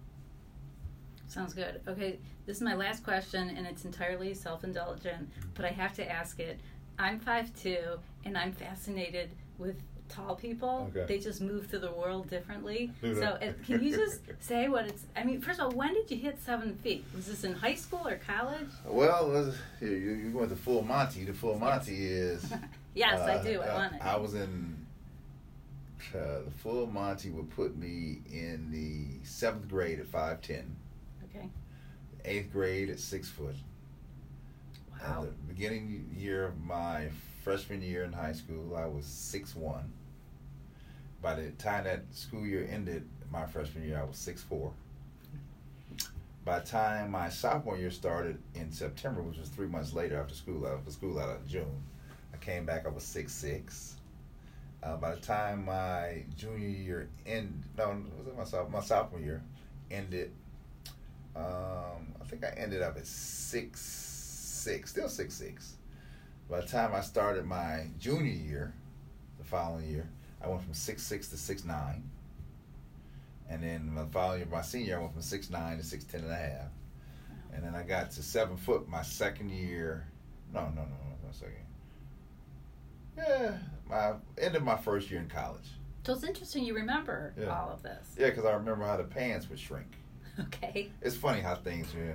Sounds 1.29 1.53
good. 1.53 1.81
Okay, 1.87 2.19
this 2.47 2.57
is 2.57 2.63
my 2.63 2.75
last 2.75 3.05
question, 3.05 3.51
and 3.51 3.67
it's 3.67 3.85
entirely 3.85 4.35
self 4.35 4.65
indulgent, 4.65 5.29
but 5.55 5.65
I 5.65 5.69
have 5.69 5.95
to 5.95 6.11
ask 6.11 6.41
it. 6.41 6.59
I'm 6.99 7.21
5'2, 7.21 7.99
and 8.25 8.37
I'm 8.37 8.51
fascinated 8.51 9.31
with 9.59 9.77
tall 10.09 10.35
people. 10.35 10.91
Okay. 10.91 11.07
They 11.07 11.19
just 11.19 11.41
move 11.41 11.67
through 11.67 11.81
the 11.81 11.93
world 11.93 12.29
differently. 12.31 12.93
So, 13.03 13.09
uh, 13.11 13.53
can 13.67 13.83
you 13.83 13.95
just 13.95 14.23
say 14.41 14.69
what 14.69 14.87
it's? 14.87 15.05
I 15.17 15.25
mean, 15.25 15.41
first 15.41 15.61
of 15.61 15.67
all, 15.67 15.73
when 15.73 15.95
did 15.95 16.11
you 16.11 16.17
hit 16.17 16.43
seven 16.43 16.75
feet? 16.77 17.05
Was 17.15 17.27
this 17.27 17.45
in 17.45 17.53
high 17.53 17.75
school 17.75 18.07
or 18.07 18.17
college? 18.17 18.69
Well, 18.85 19.55
you, 19.81 19.89
you 19.89 20.31
went 20.37 20.51
to 20.51 20.57
Full 20.57 20.83
Monty. 20.83 21.25
The 21.25 21.35
Full 21.35 21.59
Monty 21.59 22.07
is. 22.07 22.53
yes, 22.95 23.21
I 23.21 23.35
uh, 23.35 23.43
do. 23.43 23.61
I 23.61 23.69
uh, 23.69 23.75
want 23.75 23.95
it. 23.95 24.03
I 24.03 24.17
was 24.17 24.35
in. 24.35 24.77
Uh, 26.15 26.41
the 26.45 26.51
Full 26.63 26.87
Monty 26.87 27.31
would 27.31 27.51
put 27.51 27.77
me 27.77 28.21
in 28.33 28.71
the 28.71 29.29
seventh 29.29 29.69
grade 29.69 30.01
at 30.01 30.07
five 30.07 30.41
ten. 30.41 30.75
Eighth 32.25 32.53
grade 32.53 32.91
at 32.91 32.99
six 33.01 33.29
foot. 33.29 33.57
Wow. 35.01 35.23
At 35.25 35.31
the 35.31 35.55
beginning 35.55 36.15
year 36.17 36.47
of 36.47 36.65
my 36.65 37.09
freshman 37.43 37.83
year 37.83 38.05
in 38.05 38.13
high 38.13 38.33
school, 38.33 38.77
I 38.77 38.87
was 38.87 39.05
six 39.07 39.55
one. 39.55 39.93
By 41.23 41.35
the 41.35 41.51
time 41.53 41.85
that 41.85 42.05
school 42.13 42.47
year 42.47 42.69
ended, 42.71 43.09
my 43.31 43.47
freshman 43.47 43.87
year, 43.87 43.99
I 44.01 44.05
was 44.05 44.17
six 44.17 44.43
four. 44.43 44.73
By 46.45 46.61
the 46.61 46.67
time 46.67 47.11
my 47.11 47.29
sophomore 47.29 47.77
year 47.77 47.91
started 47.91 48.39
in 48.55 48.73
September, 48.73 49.21
which 49.23 49.39
was 49.39 49.49
three 49.51 49.67
months 49.67 49.93
later 49.93 50.19
after 50.19 50.35
school, 50.35 50.67
out, 50.67 50.79
after 50.79 50.91
school 50.91 51.19
out 51.19 51.29
of 51.29 51.47
June, 51.47 51.83
I 52.33 52.37
came 52.39 52.65
back. 52.65 52.87
I 52.87 52.91
was 52.91 53.03
six 53.03 53.33
six. 53.33 53.97
Uh, 54.83 54.97
by 54.97 55.15
the 55.15 55.21
time 55.21 55.65
my 55.65 56.23
junior 56.37 56.69
year 56.69 57.09
end, 57.27 57.65
no, 57.77 58.01
was 58.17 58.29
it 58.29 58.37
my 58.39 58.45
soph- 58.45 58.71
my 58.71 58.81
sophomore 58.81 59.21
year 59.21 59.43
ended? 59.91 60.33
Um, 61.39 62.15
I 62.21 62.25
think 62.25 62.45
I 62.45 62.49
ended 62.57 62.83
up 62.83 62.97
at 62.97 63.07
six 63.07 63.81
six, 63.81 64.91
still 64.91 65.09
six 65.09 65.35
six. 65.35 65.77
By 66.51 66.61
the 66.61 66.67
time 66.67 66.95
I 66.95 67.01
started 67.01 67.45
my 67.47 67.87
junior 67.99 68.33
year, 68.33 68.75
the 69.39 69.45
following 69.45 69.89
year, 69.89 70.09
I 70.43 70.49
went 70.49 70.63
from 70.63 70.75
six 70.75 71.03
six 71.03 71.29
to 71.29 71.37
six 71.37 71.65
nine. 71.65 72.11
And 73.49 73.63
then 73.63 73.95
the 73.95 74.07
following 74.07 74.41
year, 74.41 74.49
my 74.51 74.63
senior 74.63 74.87
year, 74.87 74.99
I 74.99 75.01
went 75.01 75.13
from 75.13 75.23
six 75.23 75.49
nine 75.51 75.79
to 75.79 75.85
six 75.85 76.05
ten 76.05 76.23
and 76.23 76.33
a 76.33 76.37
half. 76.37 76.69
And 77.55 77.65
then 77.65 77.75
I 77.75 77.83
got 77.83 78.11
to 78.13 78.23
seven 78.23 78.57
foot 78.57 78.89
my 78.89 79.03
second 79.03 79.51
year. 79.51 80.07
No, 80.53 80.61
no, 80.63 80.69
no, 80.69 80.83
no, 80.83 81.17
no 81.25 81.33
second. 81.33 81.55
Yeah, 83.17 83.57
my 83.89 84.13
end 84.41 84.55
of 84.57 84.63
my 84.63 84.77
first 84.77 85.11
year 85.11 85.21
in 85.21 85.29
college. 85.29 85.69
So 86.05 86.13
it's 86.15 86.25
interesting 86.25 86.65
you 86.65 86.75
remember 86.75 87.35
Yeah. 87.39 87.47
all 87.49 87.71
of 87.71 87.83
this. 87.83 88.15
Yeah, 88.19 88.31
because 88.31 88.45
I 88.45 88.53
remember 88.53 88.85
how 88.87 88.97
the 88.97 89.05
pants 89.05 89.49
would 89.51 89.59
shrink. 89.59 89.97
Okay. 90.47 90.91
It's 91.03 91.17
funny 91.17 91.41
how 91.41 91.57
things, 91.57 91.89
yeah. 91.95 92.13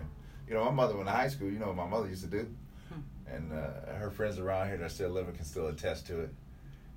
You 0.47 0.53
know, 0.53 0.63
my 0.65 0.71
mother 0.71 0.95
went 0.95 1.07
to 1.07 1.13
high 1.13 1.27
school. 1.27 1.49
You 1.49 1.59
know 1.59 1.67
what 1.67 1.75
my 1.75 1.87
mother 1.87 2.07
used 2.07 2.23
to 2.23 2.29
do, 2.29 2.47
Hmm. 2.89 2.99
and 3.33 3.51
uh, 3.53 3.93
her 3.95 4.11
friends 4.11 4.39
around 4.39 4.67
here 4.67 4.77
that 4.77 4.91
still 4.91 5.09
living 5.09 5.35
can 5.35 5.45
still 5.45 5.67
attest 5.67 6.07
to 6.07 6.19
it. 6.21 6.29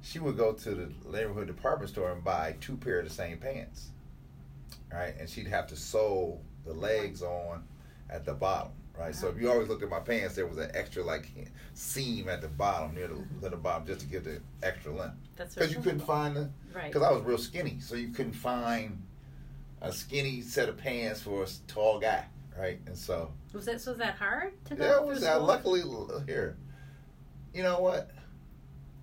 She 0.02 0.18
would 0.18 0.36
go 0.36 0.52
to 0.52 0.70
the 0.74 0.88
neighborhood 1.10 1.46
department 1.46 1.90
store 1.90 2.12
and 2.12 2.22
buy 2.22 2.56
two 2.60 2.76
pair 2.76 2.98
of 3.00 3.08
the 3.08 3.14
same 3.14 3.38
pants, 3.38 3.88
right? 4.92 5.14
And 5.18 5.28
she'd 5.28 5.46
have 5.48 5.66
to 5.68 5.76
sew 5.76 6.38
the 6.64 6.72
legs 6.72 7.22
on 7.22 7.64
at 8.10 8.24
the 8.24 8.34
bottom, 8.34 8.72
right? 8.98 9.14
So 9.14 9.28
if 9.28 9.40
you 9.40 9.50
always 9.50 9.68
looked 9.68 9.82
at 9.82 9.88
my 9.88 10.00
pants, 10.00 10.34
there 10.36 10.46
was 10.46 10.58
an 10.58 10.70
extra 10.74 11.02
like 11.02 11.28
seam 11.74 12.28
at 12.28 12.40
the 12.40 12.48
bottom 12.48 12.94
near 12.94 13.08
the, 13.40 13.56
bottom 13.56 13.86
just 13.86 14.00
to 14.00 14.06
give 14.06 14.24
the 14.24 14.40
extra 14.62 14.92
length 14.92 15.16
That's 15.36 15.54
because 15.54 15.72
you 15.72 15.80
couldn't 15.80 16.00
find 16.00 16.36
the 16.36 16.50
Right. 16.74 16.92
because 16.92 17.02
I 17.02 17.10
was 17.10 17.22
real 17.22 17.38
skinny, 17.38 17.78
so 17.80 17.94
you 17.96 18.08
couldn't 18.08 18.32
find 18.34 19.02
a 19.80 19.92
skinny 19.92 20.40
set 20.40 20.68
of 20.68 20.76
pants 20.78 21.20
for 21.22 21.42
a 21.44 21.46
tall 21.66 21.98
guy, 21.98 22.24
right? 22.58 22.80
And 22.86 22.96
so 22.96 23.32
Was 23.52 23.66
that 23.66 23.80
so? 23.80 23.90
Was 23.92 23.98
that 23.98 24.16
hard 24.16 24.52
to 24.66 24.74
go 24.74 24.84
yeah, 24.84 24.96
it 24.96 25.04
was 25.06 25.22
school? 25.22 25.40
luckily 25.44 25.82
here. 26.26 26.56
You 27.54 27.62
know 27.62 27.80
what? 27.80 28.10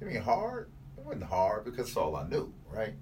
I 0.02 0.06
mean, 0.06 0.22
hard. 0.22 0.70
It 0.98 1.04
wasn't 1.06 1.24
hard 1.24 1.66
because 1.66 1.88
it's 1.88 1.98
all 1.98 2.16
I 2.16 2.28
knew, 2.28 2.54
right? 2.70 2.94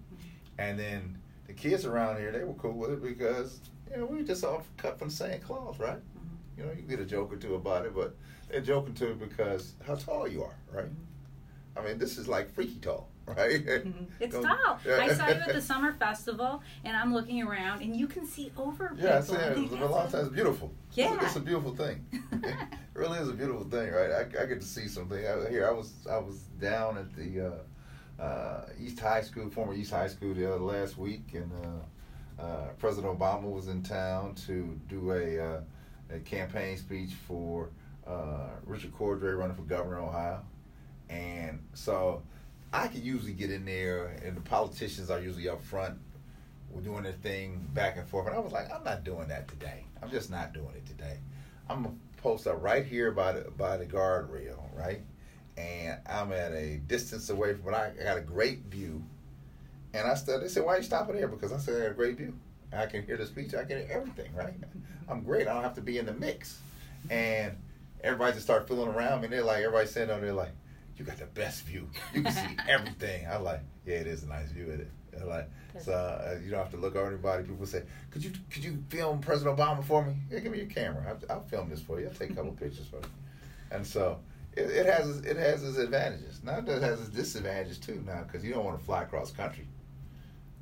And 0.57 0.77
then 0.79 1.17
the 1.47 1.53
kids 1.53 1.85
around 1.85 2.17
here, 2.17 2.31
they 2.31 2.43
were 2.43 2.53
cool 2.53 2.73
with 2.73 2.91
it 2.91 3.01
because 3.03 3.59
you 3.89 3.97
know 3.97 4.05
we 4.05 4.17
were 4.17 4.23
just 4.23 4.43
all 4.43 4.63
cut 4.77 4.97
from 4.99 5.09
the 5.09 5.13
same 5.13 5.39
cloth, 5.41 5.79
right? 5.79 5.97
Mhm. 5.97 6.57
You 6.57 6.63
know, 6.65 6.71
you 6.71 6.83
get 6.83 6.99
a 6.99 7.05
joke 7.05 7.33
or 7.33 7.37
two 7.37 7.55
about 7.55 7.85
it, 7.85 7.93
but 7.95 8.15
they're 8.49 8.61
joking 8.61 8.93
too 8.93 9.15
because 9.15 9.73
how 9.85 9.95
tall 9.95 10.27
you 10.27 10.43
are, 10.43 10.55
right? 10.71 10.89
I 11.75 11.81
mean, 11.83 11.97
this 11.97 12.17
is 12.17 12.27
like 12.27 12.53
freaky 12.53 12.79
tall, 12.79 13.09
right? 13.27 13.63
Mhm. 13.65 14.07
It's 14.19 14.35
Go- 14.35 14.41
tall. 14.43 14.79
Yeah. 14.85 14.97
I 14.97 15.13
saw 15.13 15.27
you 15.27 15.33
at 15.35 15.53
the 15.53 15.61
summer 15.71 15.91
festival, 15.93 16.61
and 16.83 16.95
I'm 16.97 17.13
looking 17.13 17.41
around, 17.43 17.81
and 17.81 17.95
you 17.95 18.07
can 18.07 18.25
see 18.25 18.51
over 18.57 18.89
people. 18.89 19.03
Yeah, 19.03 19.19
it's, 19.19 19.29
I 19.31 19.33
yeah, 19.47 19.53
think 19.53 19.65
it's 19.67 19.75
a 19.75 19.77
that's 19.77 19.91
lot 19.91 20.05
of 20.07 20.11
times 20.11 20.29
beautiful. 20.29 20.71
It's 20.89 20.97
a- 20.97 21.01
Yeah. 21.01 21.17
it's, 21.21 21.35
a 21.35 21.39
beautiful 21.39 21.75
thing. 21.75 22.05
it 22.43 22.55
really 22.93 23.19
is 23.19 23.29
a 23.29 23.33
beautiful 23.33 23.63
thing, 23.65 23.91
right? 23.91 24.11
I, 24.11 24.21
I 24.43 24.45
get 24.47 24.59
to 24.61 24.67
see 24.67 24.87
something. 24.87 25.17
I, 25.17 25.49
here, 25.49 25.67
I 25.67 25.71
was 25.71 25.93
I 26.09 26.17
was 26.17 26.39
down 26.59 26.97
at 26.97 27.13
the 27.15 27.53
uh, 28.19 28.21
uh, 28.21 28.65
East 28.79 28.99
High 28.99 29.21
School, 29.21 29.49
former 29.49 29.73
East 29.73 29.91
High 29.91 30.07
School, 30.07 30.33
the 30.33 30.47
other 30.53 30.63
last 30.63 30.97
week, 30.97 31.33
and 31.33 31.51
uh, 32.39 32.41
uh, 32.41 32.67
President 32.79 33.17
Obama 33.17 33.43
was 33.43 33.67
in 33.67 33.83
town 33.83 34.35
to 34.47 34.79
do 34.89 35.11
a 35.11 35.39
uh, 35.39 35.61
a 36.11 36.19
campaign 36.19 36.75
speech 36.75 37.11
for 37.27 37.69
uh, 38.07 38.47
Richard 38.65 38.93
Cordray 38.93 39.37
running 39.37 39.55
for 39.55 39.61
governor 39.61 39.99
of 39.99 40.09
Ohio, 40.09 40.41
and 41.09 41.59
so 41.73 42.23
I 42.73 42.87
could 42.87 43.03
usually 43.03 43.33
get 43.33 43.51
in 43.51 43.65
there, 43.65 44.17
and 44.23 44.35
the 44.35 44.41
politicians 44.41 45.09
are 45.09 45.19
usually 45.19 45.49
up 45.49 45.61
front 45.61 45.97
were 46.73 46.81
doing 46.81 47.03
their 47.03 47.11
thing 47.13 47.67
back 47.73 47.97
and 47.97 48.07
forth. 48.07 48.27
And 48.27 48.35
I 48.35 48.39
was 48.39 48.51
like, 48.51 48.71
I'm 48.73 48.83
not 48.83 49.03
doing 49.03 49.27
that 49.27 49.47
today. 49.47 49.83
I'm 50.01 50.09
just 50.09 50.31
not 50.31 50.53
doing 50.53 50.73
it 50.75 50.85
today. 50.85 51.17
I'm 51.69 51.83
gonna 51.83 51.95
post 52.17 52.47
up 52.47 52.61
right 52.61 52.85
here 52.85 53.11
by 53.11 53.33
the 53.33 53.51
by 53.51 53.77
the 53.77 53.85
guardrail, 53.85 54.59
right? 54.75 55.01
And 55.57 55.97
I'm 56.07 56.31
at 56.31 56.53
a 56.53 56.77
distance 56.87 57.29
away 57.29 57.53
from, 57.53 57.63
but 57.63 57.73
I, 57.73 57.91
got 58.01 58.17
a 58.17 58.21
great 58.21 58.59
view. 58.65 59.03
And 59.93 60.07
I 60.07 60.15
said, 60.15 60.41
they 60.41 60.47
said, 60.47 60.63
why 60.63 60.75
are 60.75 60.77
you 60.77 60.83
stopping 60.83 61.17
there? 61.17 61.27
Because 61.27 61.51
I 61.51 61.57
said 61.57 61.75
I 61.75 61.79
got 61.83 61.91
a 61.91 61.95
great 61.95 62.17
view. 62.17 62.33
I 62.71 62.85
can 62.85 63.03
hear 63.05 63.17
the 63.17 63.25
speech. 63.25 63.53
I 63.53 63.65
can 63.65 63.79
hear 63.79 63.87
everything, 63.91 64.33
right? 64.33 64.53
I'm 65.09 65.23
great. 65.23 65.47
I 65.47 65.53
don't 65.53 65.63
have 65.63 65.75
to 65.75 65.81
be 65.81 65.97
in 65.97 66.05
the 66.05 66.13
mix. 66.13 66.59
And 67.09 67.57
everybody 68.01 68.31
just 68.33 68.45
started 68.45 68.67
feeling 68.69 68.87
around 68.87 69.19
me. 69.19 69.25
And 69.25 69.33
they're 69.33 69.43
like, 69.43 69.59
everybody 69.59 69.87
sitting 69.87 70.09
over 70.09 70.21
there 70.21 70.33
like, 70.33 70.53
you 71.01 71.07
got 71.07 71.17
the 71.17 71.25
best 71.25 71.63
view. 71.63 71.87
You 72.13 72.21
can 72.23 72.31
see 72.31 72.57
everything. 72.67 73.25
I'm 73.27 73.43
like, 73.43 73.61
yeah, 73.85 73.95
it 73.95 74.07
is 74.07 74.23
a 74.23 74.27
nice 74.27 74.51
view, 74.51 74.67
it? 74.67 74.87
Like, 75.25 75.49
so 75.83 75.91
uh, 75.93 76.39
you 76.43 76.49
don't 76.51 76.59
have 76.59 76.71
to 76.71 76.77
look 76.77 76.95
over 76.95 77.07
anybody. 77.07 77.43
People 77.43 77.65
say, 77.65 77.83
could 78.11 78.23
you 78.23 78.31
could 78.49 78.63
you 78.63 78.81
film 78.89 79.19
President 79.19 79.57
Obama 79.57 79.83
for 79.83 80.05
me? 80.05 80.13
Yeah, 80.29 80.39
give 80.39 80.51
me 80.51 80.59
your 80.59 80.67
camera. 80.67 81.03
I'll, 81.29 81.35
I'll 81.37 81.43
film 81.43 81.69
this 81.69 81.81
for 81.81 81.99
you. 81.99 82.07
I'll 82.07 82.13
take 82.13 82.29
a 82.29 82.35
couple 82.35 82.51
pictures 82.63 82.85
for 82.87 82.97
you. 82.97 83.03
And 83.71 83.85
so 83.85 84.19
it, 84.55 84.69
it 84.69 84.85
has 84.85 85.09
its- 85.17 85.25
it 85.27 85.37
has 85.37 85.63
its 85.63 85.77
advantages. 85.77 86.41
Now 86.43 86.59
it 86.59 86.65
does- 86.65 86.81
has 86.83 86.99
its 87.01 87.09
disadvantages 87.09 87.77
too. 87.77 88.01
Now 88.05 88.23
because 88.23 88.43
you 88.45 88.53
don't 88.53 88.63
want 88.63 88.79
to 88.79 88.85
fly 88.85 89.03
across 89.03 89.31
country. 89.31 89.67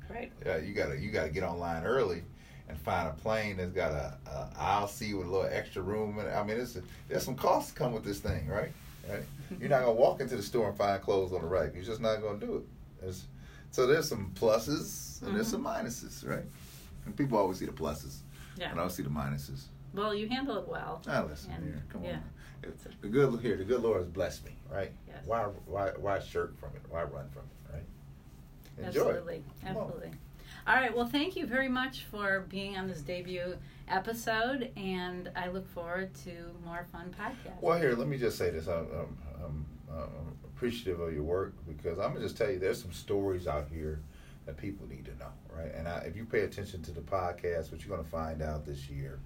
Right. 0.08 0.32
Yeah, 0.44 0.56
you 0.58 0.72
gotta 0.74 0.98
you 0.98 1.10
gotta 1.10 1.28
get 1.30 1.44
online 1.44 1.84
early 1.84 2.22
and 2.68 2.76
find 2.78 3.08
a 3.08 3.12
plane 3.12 3.56
that's 3.58 3.72
got 3.72 3.92
a, 3.92 4.16
a 4.26 4.48
aisle 4.58 4.88
seat 4.88 5.14
with 5.14 5.26
a 5.26 5.30
little 5.30 5.48
extra 5.50 5.82
room. 5.82 6.18
And 6.18 6.28
I 6.28 6.42
mean, 6.44 6.58
it's 6.58 6.76
there's 7.08 7.24
some 7.24 7.36
costs 7.36 7.70
come 7.72 7.92
with 7.92 8.04
this 8.04 8.18
thing, 8.18 8.48
right? 8.48 8.72
Right. 9.08 9.22
You're 9.58 9.68
not 9.68 9.80
gonna 9.80 9.92
walk 9.92 10.20
into 10.20 10.36
the 10.36 10.42
store 10.42 10.68
and 10.68 10.76
find 10.76 11.00
clothes 11.02 11.32
on 11.32 11.42
the 11.42 11.48
rack. 11.48 11.72
You're 11.74 11.84
just 11.84 12.00
not 12.00 12.22
gonna 12.22 12.38
do 12.38 12.56
it. 12.56 12.62
There's, 13.00 13.26
so 13.70 13.86
there's 13.86 14.08
some 14.08 14.32
pluses 14.34 15.22
and 15.22 15.34
there's 15.34 15.48
some 15.48 15.64
mm-hmm. 15.64 15.86
minuses, 15.86 16.28
right? 16.28 16.44
And 17.06 17.16
people 17.16 17.38
always 17.38 17.58
see 17.58 17.66
the 17.66 17.72
pluses, 17.72 18.18
Yeah. 18.56 18.70
and 18.70 18.78
I 18.78 18.82
don't 18.82 18.90
see 18.90 19.02
the 19.02 19.10
minuses. 19.10 19.64
Well, 19.92 20.14
you 20.14 20.28
handle 20.28 20.58
it 20.58 20.68
well. 20.68 21.02
Ah, 21.08 21.24
listen 21.28 21.50
And- 21.52 21.64
here, 21.64 21.82
come 21.88 22.04
yeah. 22.04 22.12
on. 22.12 22.22
It's- 22.62 22.94
The 23.00 23.08
good 23.08 23.40
here, 23.40 23.56
the 23.56 23.64
good 23.64 23.80
Lord 23.80 24.00
has 24.00 24.08
blessed 24.08 24.44
me, 24.44 24.52
right? 24.70 24.92
Yes. 25.08 25.24
Why 25.24 25.44
why 25.66 25.90
why 25.96 26.20
shirk 26.20 26.58
from 26.58 26.70
it? 26.76 26.82
Why 26.88 27.02
run 27.04 27.28
from 27.30 27.42
it, 27.42 27.72
right? 27.72 28.86
Enjoy. 28.86 29.00
Absolutely. 29.00 29.44
Come 29.62 29.76
on. 29.76 29.82
Absolutely. 29.84 30.10
All 30.66 30.74
right. 30.74 30.94
Well, 30.94 31.06
thank 31.06 31.36
you 31.36 31.46
very 31.46 31.68
much 31.68 32.04
for 32.10 32.40
being 32.48 32.76
on 32.76 32.86
this 32.86 33.00
debut 33.00 33.56
episode, 33.88 34.70
and 34.76 35.30
I 35.34 35.48
look 35.48 35.66
forward 35.68 36.14
to 36.24 36.32
more 36.64 36.86
fun 36.92 37.14
podcasts. 37.18 37.60
Well, 37.62 37.78
here, 37.78 37.94
let 37.94 38.08
me 38.08 38.18
just 38.18 38.36
say 38.36 38.50
this. 38.50 38.68
I'm, 38.68 38.86
I'm, 38.92 39.18
I'm, 39.44 39.66
I'm 39.90 40.36
appreciative 40.44 41.00
of 41.00 41.12
your 41.14 41.22
work 41.22 41.54
because 41.66 41.98
I'm 41.98 42.12
gonna 42.12 42.20
just 42.20 42.36
tell 42.36 42.50
you 42.50 42.58
there's 42.58 42.80
some 42.80 42.92
stories 42.92 43.46
out 43.46 43.68
here 43.72 44.00
that 44.46 44.56
people 44.56 44.86
need 44.86 45.06
to 45.06 45.16
know, 45.16 45.32
right? 45.56 45.72
And 45.74 45.88
I, 45.88 45.98
if 46.00 46.16
you 46.16 46.24
pay 46.24 46.40
attention 46.40 46.82
to 46.82 46.90
the 46.90 47.00
podcast, 47.00 47.72
what 47.72 47.84
you're 47.84 47.96
gonna 47.96 48.08
find 48.08 48.42
out 48.42 48.66
this 48.66 48.88
year, 48.90 49.20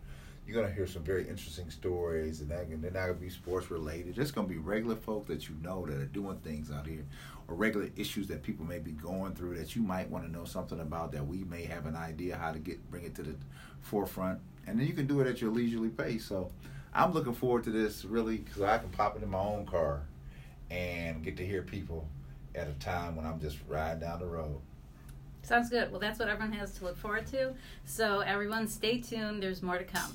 you're 0.46 0.60
gonna 0.60 0.72
hear 0.72 0.86
some 0.86 1.02
very 1.02 1.28
interesting 1.28 1.70
stories, 1.70 2.40
and 2.40 2.50
that, 2.50 2.68
they're 2.68 2.90
not 2.90 3.06
gonna 3.06 3.14
be 3.14 3.30
sports 3.30 3.70
related. 3.70 4.16
It's 4.16 4.30
gonna 4.30 4.46
be 4.46 4.58
regular 4.58 4.96
folk 4.96 5.26
that 5.26 5.48
you 5.48 5.56
know 5.60 5.86
that 5.86 5.96
are 5.96 6.06
doing 6.06 6.38
things 6.38 6.70
out 6.70 6.86
here, 6.86 7.04
or 7.48 7.56
regular 7.56 7.90
issues 7.96 8.28
that 8.28 8.42
people 8.42 8.64
may 8.64 8.78
be 8.78 8.92
going 8.92 9.34
through 9.34 9.58
that 9.58 9.74
you 9.74 9.82
might 9.82 10.08
want 10.08 10.24
to 10.24 10.30
know 10.30 10.44
something 10.44 10.80
about 10.80 11.12
that 11.12 11.26
we 11.26 11.44
may 11.44 11.64
have 11.64 11.86
an 11.86 11.96
idea 11.96 12.36
how 12.36 12.52
to 12.52 12.60
get 12.60 12.90
bring 12.90 13.04
it 13.04 13.14
to 13.16 13.22
the 13.22 13.34
forefront, 13.80 14.40
and 14.66 14.78
then 14.78 14.86
you 14.86 14.92
can 14.92 15.06
do 15.06 15.20
it 15.20 15.26
at 15.26 15.40
your 15.40 15.50
leisurely 15.50 15.90
pace. 15.90 16.24
So. 16.24 16.50
I'm 16.96 17.12
looking 17.12 17.34
forward 17.34 17.64
to 17.64 17.70
this 17.70 18.04
really 18.04 18.36
because 18.36 18.62
I 18.62 18.78
can 18.78 18.88
pop 18.90 19.16
into 19.16 19.26
my 19.26 19.40
own 19.40 19.66
car 19.66 20.02
and 20.70 21.22
get 21.22 21.36
to 21.36 21.46
hear 21.46 21.62
people 21.62 22.08
at 22.54 22.68
a 22.68 22.72
time 22.74 23.16
when 23.16 23.26
I'm 23.26 23.40
just 23.40 23.58
riding 23.68 24.00
down 24.00 24.20
the 24.20 24.26
road. 24.26 24.60
Sounds 25.42 25.68
good. 25.68 25.90
Well, 25.90 26.00
that's 26.00 26.18
what 26.18 26.28
everyone 26.28 26.52
has 26.56 26.72
to 26.78 26.84
look 26.84 26.96
forward 26.96 27.26
to. 27.28 27.52
So, 27.84 28.20
everyone, 28.20 28.66
stay 28.66 28.98
tuned. 29.00 29.42
There's 29.42 29.62
more 29.62 29.76
to 29.76 29.84
come. 29.84 30.12